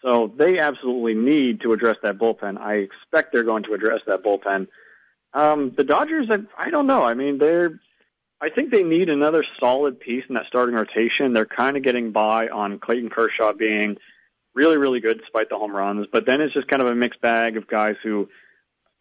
[0.01, 2.57] So they absolutely need to address that bullpen.
[2.57, 4.67] I expect they're going to address that bullpen.
[5.33, 7.03] Um, the Dodgers, I, I don't know.
[7.03, 7.79] I mean, they're,
[8.41, 11.33] I think they need another solid piece in that starting rotation.
[11.33, 13.97] They're kind of getting by on Clayton Kershaw being
[14.54, 17.22] really, really good despite the home runs, but then it's just kind of a mixed
[17.22, 18.28] bag of guys who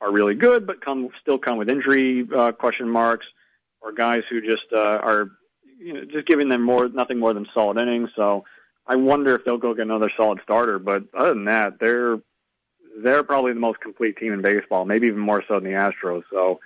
[0.00, 3.26] are really good but come still come with injury uh, question marks,
[3.80, 5.30] or guys who just uh, are
[5.78, 8.10] you know just giving them more nothing more than solid innings.
[8.16, 8.44] So
[8.86, 10.78] I wonder if they'll go get another solid starter.
[10.78, 12.18] But other than that, they're
[13.02, 16.22] they're probably the most complete team in baseball, maybe even more so than the Astros.
[16.30, 16.60] So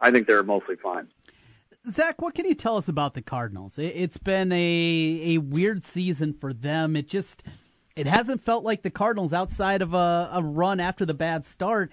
[0.00, 1.08] I think they're mostly fine.
[1.90, 3.78] Zach, what can you tell us about the Cardinals?
[3.78, 6.96] It, it's been a a weird season for them.
[6.96, 7.42] It just
[7.98, 11.90] it hasn't felt like the Cardinals outside of a, a run after the bad start.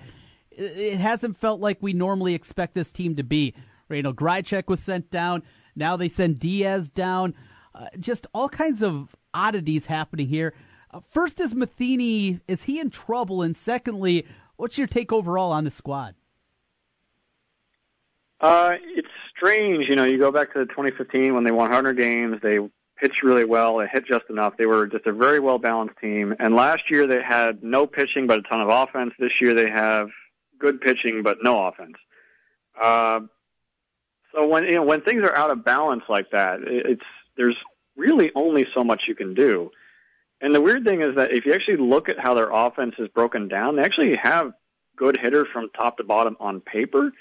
[0.52, 3.56] It, hasn't felt like we normally expect this team to be.
[3.90, 5.42] Know, Grichuk was sent down.
[5.76, 7.34] Now they send Diaz down.
[7.74, 10.54] Uh, just all kinds of oddities happening here.
[10.92, 13.42] Uh, first, is Matheny is he in trouble?
[13.42, 14.28] And secondly,
[14.58, 16.14] what's your take overall on the squad?
[18.40, 20.06] Uh, it's strange, you know.
[20.06, 22.38] You go back to 2015 when they won 100 games.
[22.44, 22.60] They
[22.98, 23.78] pitched really well.
[23.78, 24.58] They hit just enough.
[24.58, 26.36] They were just a very well balanced team.
[26.40, 29.14] And last year they had no pitching but a ton of offense.
[29.20, 30.10] This year they have
[30.60, 31.96] good pitching but no offense.
[32.80, 33.22] Uh,
[34.34, 37.06] so when you know when things are out of balance like that, it's
[37.38, 37.58] there's
[37.96, 39.72] really only so much you can do.
[40.42, 43.08] And the weird thing is that if you actually look at how their offense is
[43.10, 44.52] broken down, they actually have
[44.96, 47.12] good hitters from top to bottom on paper.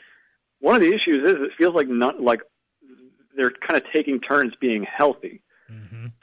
[0.60, 2.40] One of the issues is it feels like not like
[3.36, 5.40] they're kind of taking turns being healthy.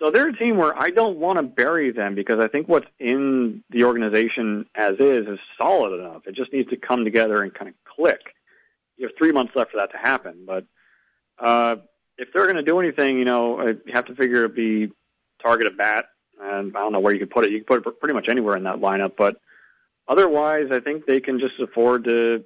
[0.02, 2.88] So they're a team where I don't want to bury them because I think what's
[2.98, 6.24] in the organization as is is solid enough.
[6.26, 8.20] It just needs to come together and kind of click.
[8.98, 10.66] You have three months left for that to happen, but
[11.38, 11.76] uh,
[12.18, 14.92] if they're going to do anything, you know, you have to figure it'd be
[15.42, 16.06] target a bat,
[16.42, 17.52] and I don't know where you could put it.
[17.52, 19.40] You can put it pretty much anywhere in that lineup, but
[20.08, 22.44] otherwise, I think they can just afford to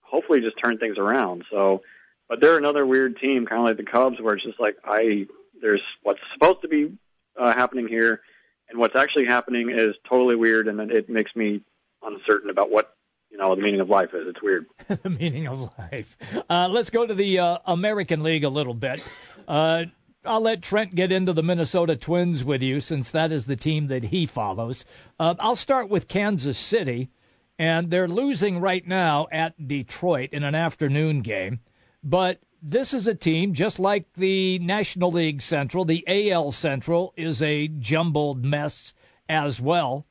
[0.00, 1.44] hopefully just turn things around.
[1.52, 1.82] So,
[2.28, 5.26] but they're another weird team, kind of like the Cubs, where it's just like I
[5.60, 6.96] there's what's supposed to be
[7.38, 8.20] uh, happening here,
[8.68, 11.62] and what's actually happening is totally weird, and it makes me
[12.02, 12.96] uncertain about what
[13.30, 14.26] you know, the meaning of life is.
[14.26, 14.66] It's weird.
[15.02, 16.16] the meaning of life.
[16.48, 19.02] Uh, let's go to the uh, American League a little bit.
[19.46, 19.84] Uh,
[20.24, 23.88] I'll let Trent get into the Minnesota Twins with you since that is the team
[23.88, 24.84] that he follows.
[25.20, 27.10] Uh, I'll start with Kansas City,
[27.58, 31.60] and they're losing right now at Detroit in an afternoon game.
[32.02, 37.42] But this is a team, just like the National League Central, the AL Central is
[37.42, 38.92] a jumbled mess
[39.28, 40.06] as well.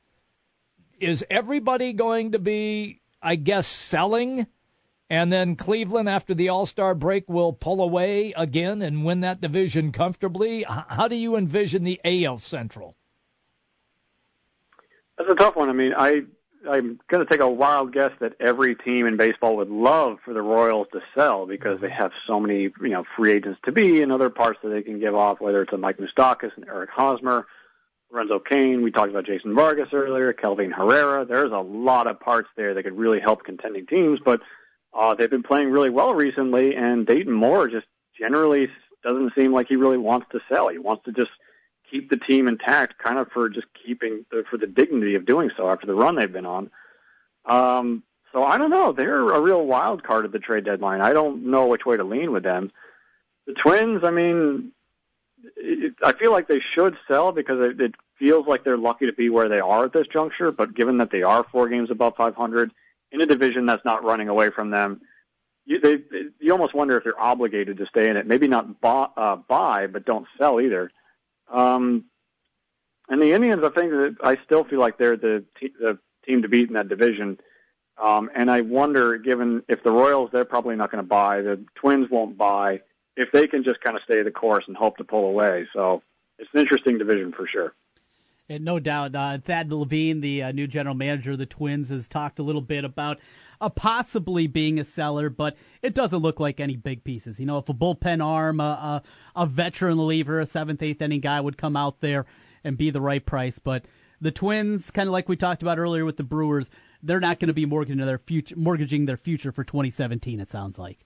[0.98, 4.46] Is everybody going to be, I guess, selling?
[5.08, 9.40] And then Cleveland, after the All Star break, will pull away again and win that
[9.40, 10.64] division comfortably.
[10.68, 12.96] How do you envision the AL Central?
[15.16, 15.68] That's a tough one.
[15.68, 16.22] I mean, I
[16.68, 20.34] I'm going to take a wild guess that every team in baseball would love for
[20.34, 24.02] the Royals to sell because they have so many you know free agents to be
[24.02, 26.90] and other parts that they can give off, whether it's a Mike Moustakas and Eric
[26.90, 27.46] Hosmer,
[28.10, 28.82] Lorenzo Cain.
[28.82, 31.24] We talked about Jason Vargas earlier, Kelvin Herrera.
[31.24, 34.40] There's a lot of parts there that could really help contending teams, but
[34.92, 37.86] uh, they've been playing really well recently, and Dayton Moore just
[38.18, 38.68] generally
[39.04, 40.68] doesn't seem like he really wants to sell.
[40.68, 41.30] He wants to just
[41.96, 45.50] keep the team intact, kind of for just keeping the, for the dignity of doing
[45.56, 46.70] so after the run they've been on.
[47.44, 48.92] Um, so I don't know.
[48.92, 51.00] They're a real wild card at the trade deadline.
[51.00, 52.70] I don't know which way to lean with them.
[53.46, 54.72] The Twins, I mean,
[55.56, 59.12] it, I feel like they should sell because it, it feels like they're lucky to
[59.12, 60.50] be where they are at this juncture.
[60.50, 62.72] But given that they are four games above 500
[63.12, 65.00] in a division that's not running away from them,
[65.64, 65.98] you, they,
[66.40, 68.26] you almost wonder if they're obligated to stay in it.
[68.26, 70.90] Maybe not buy, uh, buy but don't sell either.
[71.48, 72.04] Um,
[73.08, 76.42] and the Indians, I think that I still feel like they're the, te- the team
[76.42, 77.38] to beat in that division.
[77.98, 81.64] Um, and I wonder, given if the Royals, they're probably not going to buy, the
[81.76, 82.80] Twins won't buy,
[83.16, 85.66] if they can just kind of stay the course and hope to pull away.
[85.72, 86.02] So
[86.38, 87.74] it's an interesting division for sure.
[88.48, 92.06] And no doubt, uh, Thad Levine, the uh, new general manager of the Twins, has
[92.06, 93.18] talked a little bit about
[93.60, 97.40] uh, possibly being a seller, but it doesn't look like any big pieces.
[97.40, 99.02] You know, if a bullpen arm, a,
[99.34, 102.24] a, a veteran reliever, a seventh, eighth inning guy would come out there
[102.62, 103.84] and be the right price, but
[104.20, 106.70] the Twins, kind of like we talked about earlier with the Brewers,
[107.02, 110.40] they're not going to be mortgaging their future, mortgaging their future for 2017.
[110.40, 111.05] It sounds like.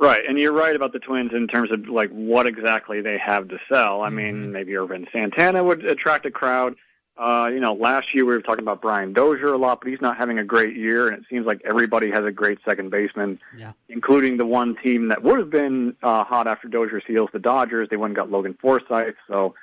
[0.00, 3.48] Right, and you're right about the Twins in terms of like what exactly they have
[3.48, 4.00] to sell.
[4.00, 6.74] I mean, maybe Ervin Santana would attract a crowd.
[7.18, 10.00] Uh, you know, last year we were talking about Brian Dozier a lot, but he's
[10.00, 13.38] not having a great year, and it seems like everybody has a great second baseman,
[13.54, 13.72] Yeah.
[13.90, 17.88] including the one team that would have been uh, hot after Dozier's heels, the Dodgers.
[17.90, 19.54] They went and got Logan Forsythe, so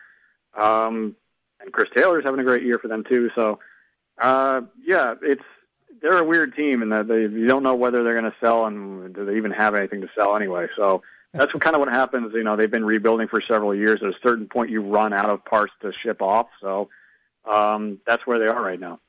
[0.55, 1.15] um,
[1.59, 3.31] and Chris Taylor's having a great year for them too.
[3.33, 3.57] So,
[4.19, 5.41] uh, yeah, it's
[6.01, 8.65] they're a weird team, and that they you don't know whether they're going to sell
[8.65, 10.67] and do they even have anything to sell anyway.
[10.75, 11.01] So
[11.33, 12.33] that's what kind of what happens.
[12.33, 14.01] You know, they've been rebuilding for several years.
[14.01, 16.47] At a certain point, you run out of parts to ship off.
[16.61, 16.89] So
[17.49, 18.99] um, that's where they are right now.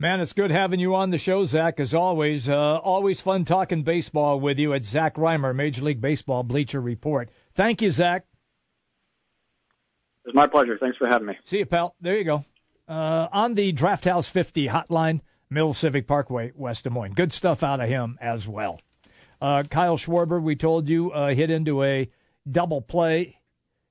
[0.00, 2.48] Man, it's good having you on the show, Zach, as always.
[2.48, 7.28] Uh, always fun talking baseball with you at Zach Rymer, Major League Baseball Bleacher Report.
[7.54, 8.24] Thank you, Zach.
[10.24, 10.76] It's my pleasure.
[10.78, 11.38] Thanks for having me.
[11.44, 11.94] See you, pal.
[12.00, 12.44] There you go.
[12.88, 15.20] Uh, on the Draft House 50 hotline,
[15.50, 17.14] Mill Civic Parkway, West Des Moines.
[17.14, 18.80] Good stuff out of him as well.
[19.40, 22.10] Uh, Kyle Schwarber, we told you, uh, hit into a
[22.50, 23.40] double play.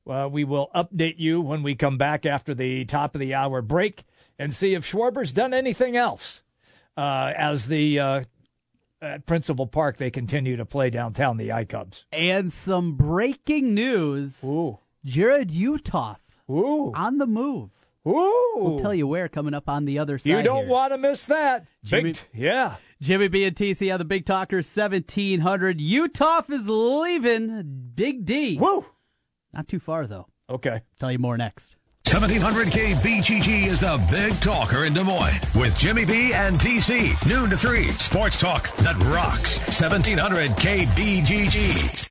[0.09, 3.61] Uh, we will update you when we come back after the top of the hour
[3.61, 4.03] break
[4.37, 6.41] and see if Schwarber's done anything else.
[6.97, 8.23] Uh, as the uh,
[9.01, 12.05] at Principal Park, they continue to play downtown the I Cubs.
[12.11, 14.43] And some breaking news.
[14.43, 14.79] Ooh.
[15.05, 16.17] Jarrod Uthoff.
[16.49, 16.93] Ooh.
[16.95, 17.69] On the move.
[18.07, 18.53] Ooh.
[18.55, 20.29] We'll tell you where coming up on the other side.
[20.29, 20.71] You don't here.
[20.71, 21.65] want to miss that.
[21.83, 22.75] Jimmy- Big, yeah.
[23.01, 25.79] Jimmy B and TC on the Big Talker 1700.
[25.81, 28.57] Utah is leaving Big D.
[28.57, 28.85] Woo!
[29.53, 30.27] Not too far, though.
[30.49, 30.81] Okay.
[30.99, 31.75] Tell you more next.
[32.05, 37.15] 1700 KBGG is the big talker in Des Moines with Jimmy B and TC.
[37.27, 37.87] Noon to 3.
[37.89, 39.57] Sports talk that rocks.
[39.81, 42.09] 1700 KBGG.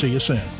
[0.00, 0.59] See you soon.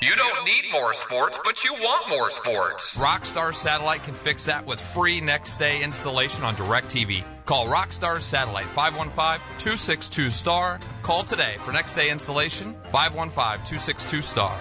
[0.00, 2.94] You don't need more sports, but you want more sports.
[2.94, 7.24] Rockstar Satellite can fix that with free next day installation on DirecTV.
[7.46, 10.78] Call Rockstar Satellite 515 262 STAR.
[11.02, 14.56] Call today for next day installation 515 262 STAR.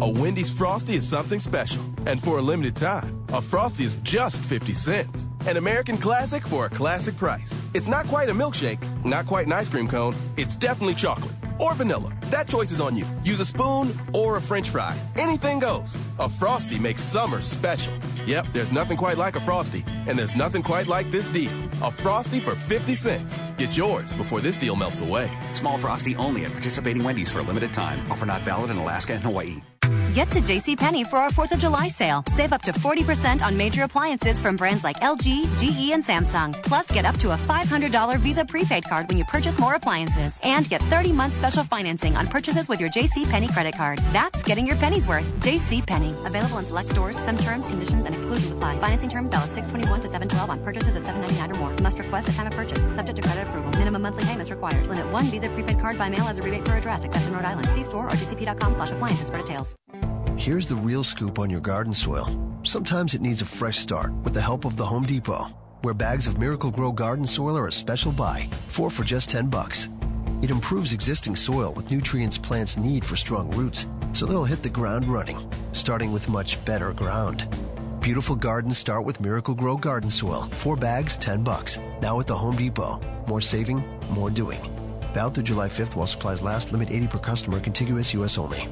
[0.00, 1.82] A Wendy's Frosty is something special.
[2.06, 5.28] And for a limited time, a Frosty is just 50 cents.
[5.46, 7.56] An American classic for a classic price.
[7.74, 10.14] It's not quite a milkshake, not quite an ice cream cone.
[10.36, 12.12] It's definitely chocolate or vanilla.
[12.30, 13.06] That choice is on you.
[13.24, 14.96] Use a spoon or a french fry.
[15.16, 15.96] Anything goes.
[16.20, 17.94] A Frosty makes summer special.
[18.24, 19.84] Yep, there's nothing quite like a Frosty.
[20.06, 21.52] And there's nothing quite like this deal.
[21.82, 23.38] A Frosty for 50 cents.
[23.58, 25.30] Get yours before this deal melts away.
[25.54, 27.98] Small Frosty only at participating Wendy's for a limited time.
[28.10, 29.60] Offer not valid in Alaska and Hawaii.
[30.14, 32.22] Get to JCPenney for our 4th of July sale.
[32.36, 36.52] Save up to 40% on major appliances from brands like LG, GE, and Samsung.
[36.64, 40.38] Plus, get up to a $500 Visa prepaid card when you purchase more appliances.
[40.44, 44.00] And get 30 month special financing on purchases with your JCPenney credit card.
[44.12, 45.24] That's getting your pennies worth.
[45.40, 46.26] JCPenney.
[46.26, 47.16] Available in select stores.
[47.16, 48.80] Some terms, conditions, and exclusions apply.
[48.80, 51.82] Financing terms valid 621 to 712 on purchases of 799 or more.
[51.82, 52.84] Must request at time of purchase.
[52.84, 53.70] Subject to credit approval.
[53.78, 54.86] Minimum monthly payments required.
[54.88, 57.46] Limit one Visa prepaid card by mail as a rebate per address, except in Rhode
[57.46, 57.66] Island.
[57.70, 59.74] See store or jcp.com slash appliances for details.
[60.36, 62.26] Here's the real scoop on your garden soil.
[62.62, 65.44] Sometimes it needs a fresh start with the help of the Home Depot,
[65.82, 69.90] where bags of Miracle-Gro garden soil are a special buy, four for just 10 bucks.
[70.40, 74.70] It improves existing soil with nutrients plants need for strong roots, so they'll hit the
[74.70, 75.38] ground running,
[75.72, 77.46] starting with much better ground.
[78.00, 80.48] Beautiful gardens start with Miracle-Gro garden soil.
[80.52, 81.78] Four bags, 10 bucks.
[82.00, 82.98] Now at the Home Depot.
[83.26, 84.60] More saving, more doing.
[85.12, 86.72] Valid through July 5th while supplies last.
[86.72, 87.60] Limit 80 per customer.
[87.60, 88.38] Contiguous U.S.
[88.38, 88.66] only.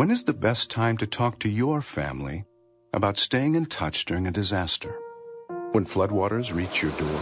[0.00, 2.46] When is the best time to talk to your family
[2.94, 4.98] about staying in touch during a disaster?
[5.72, 7.20] When floodwaters reach your door?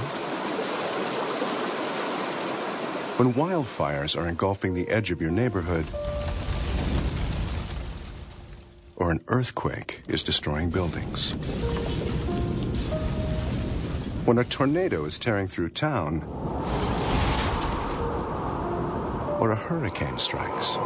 [3.18, 5.86] When wildfires are engulfing the edge of your neighborhood?
[8.94, 11.32] Or an earthquake is destroying buildings?
[14.24, 16.22] When a tornado is tearing through town?
[19.40, 20.78] Or a hurricane strikes?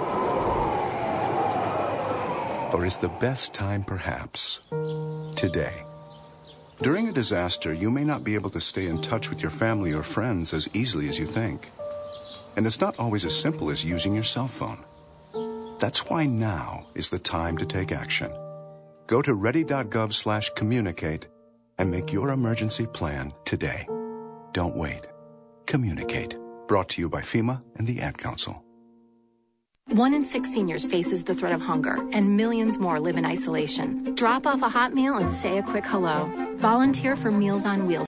[2.73, 4.61] Or is the best time perhaps
[5.37, 5.85] today?
[6.81, 9.93] During a disaster, you may not be able to stay in touch with your family
[9.93, 11.70] or friends as easily as you think.
[12.57, 14.85] And it's not always as simple as using your cell phone.
[15.79, 18.33] That's why now is the time to take action.
[19.07, 21.27] Go to ready.gov slash communicate
[21.79, 23.87] and make your emergency plan today.
[24.53, 25.07] Don't wait.
[25.66, 26.37] Communicate.
[26.68, 28.62] Brought to you by FEMA and the Ad Council.
[29.89, 34.14] One in six seniors faces the threat of hunger, and millions more live in isolation.
[34.14, 36.30] Drop off a hot meal and say a quick hello.
[36.57, 38.01] Volunteer for Meals on Wheels.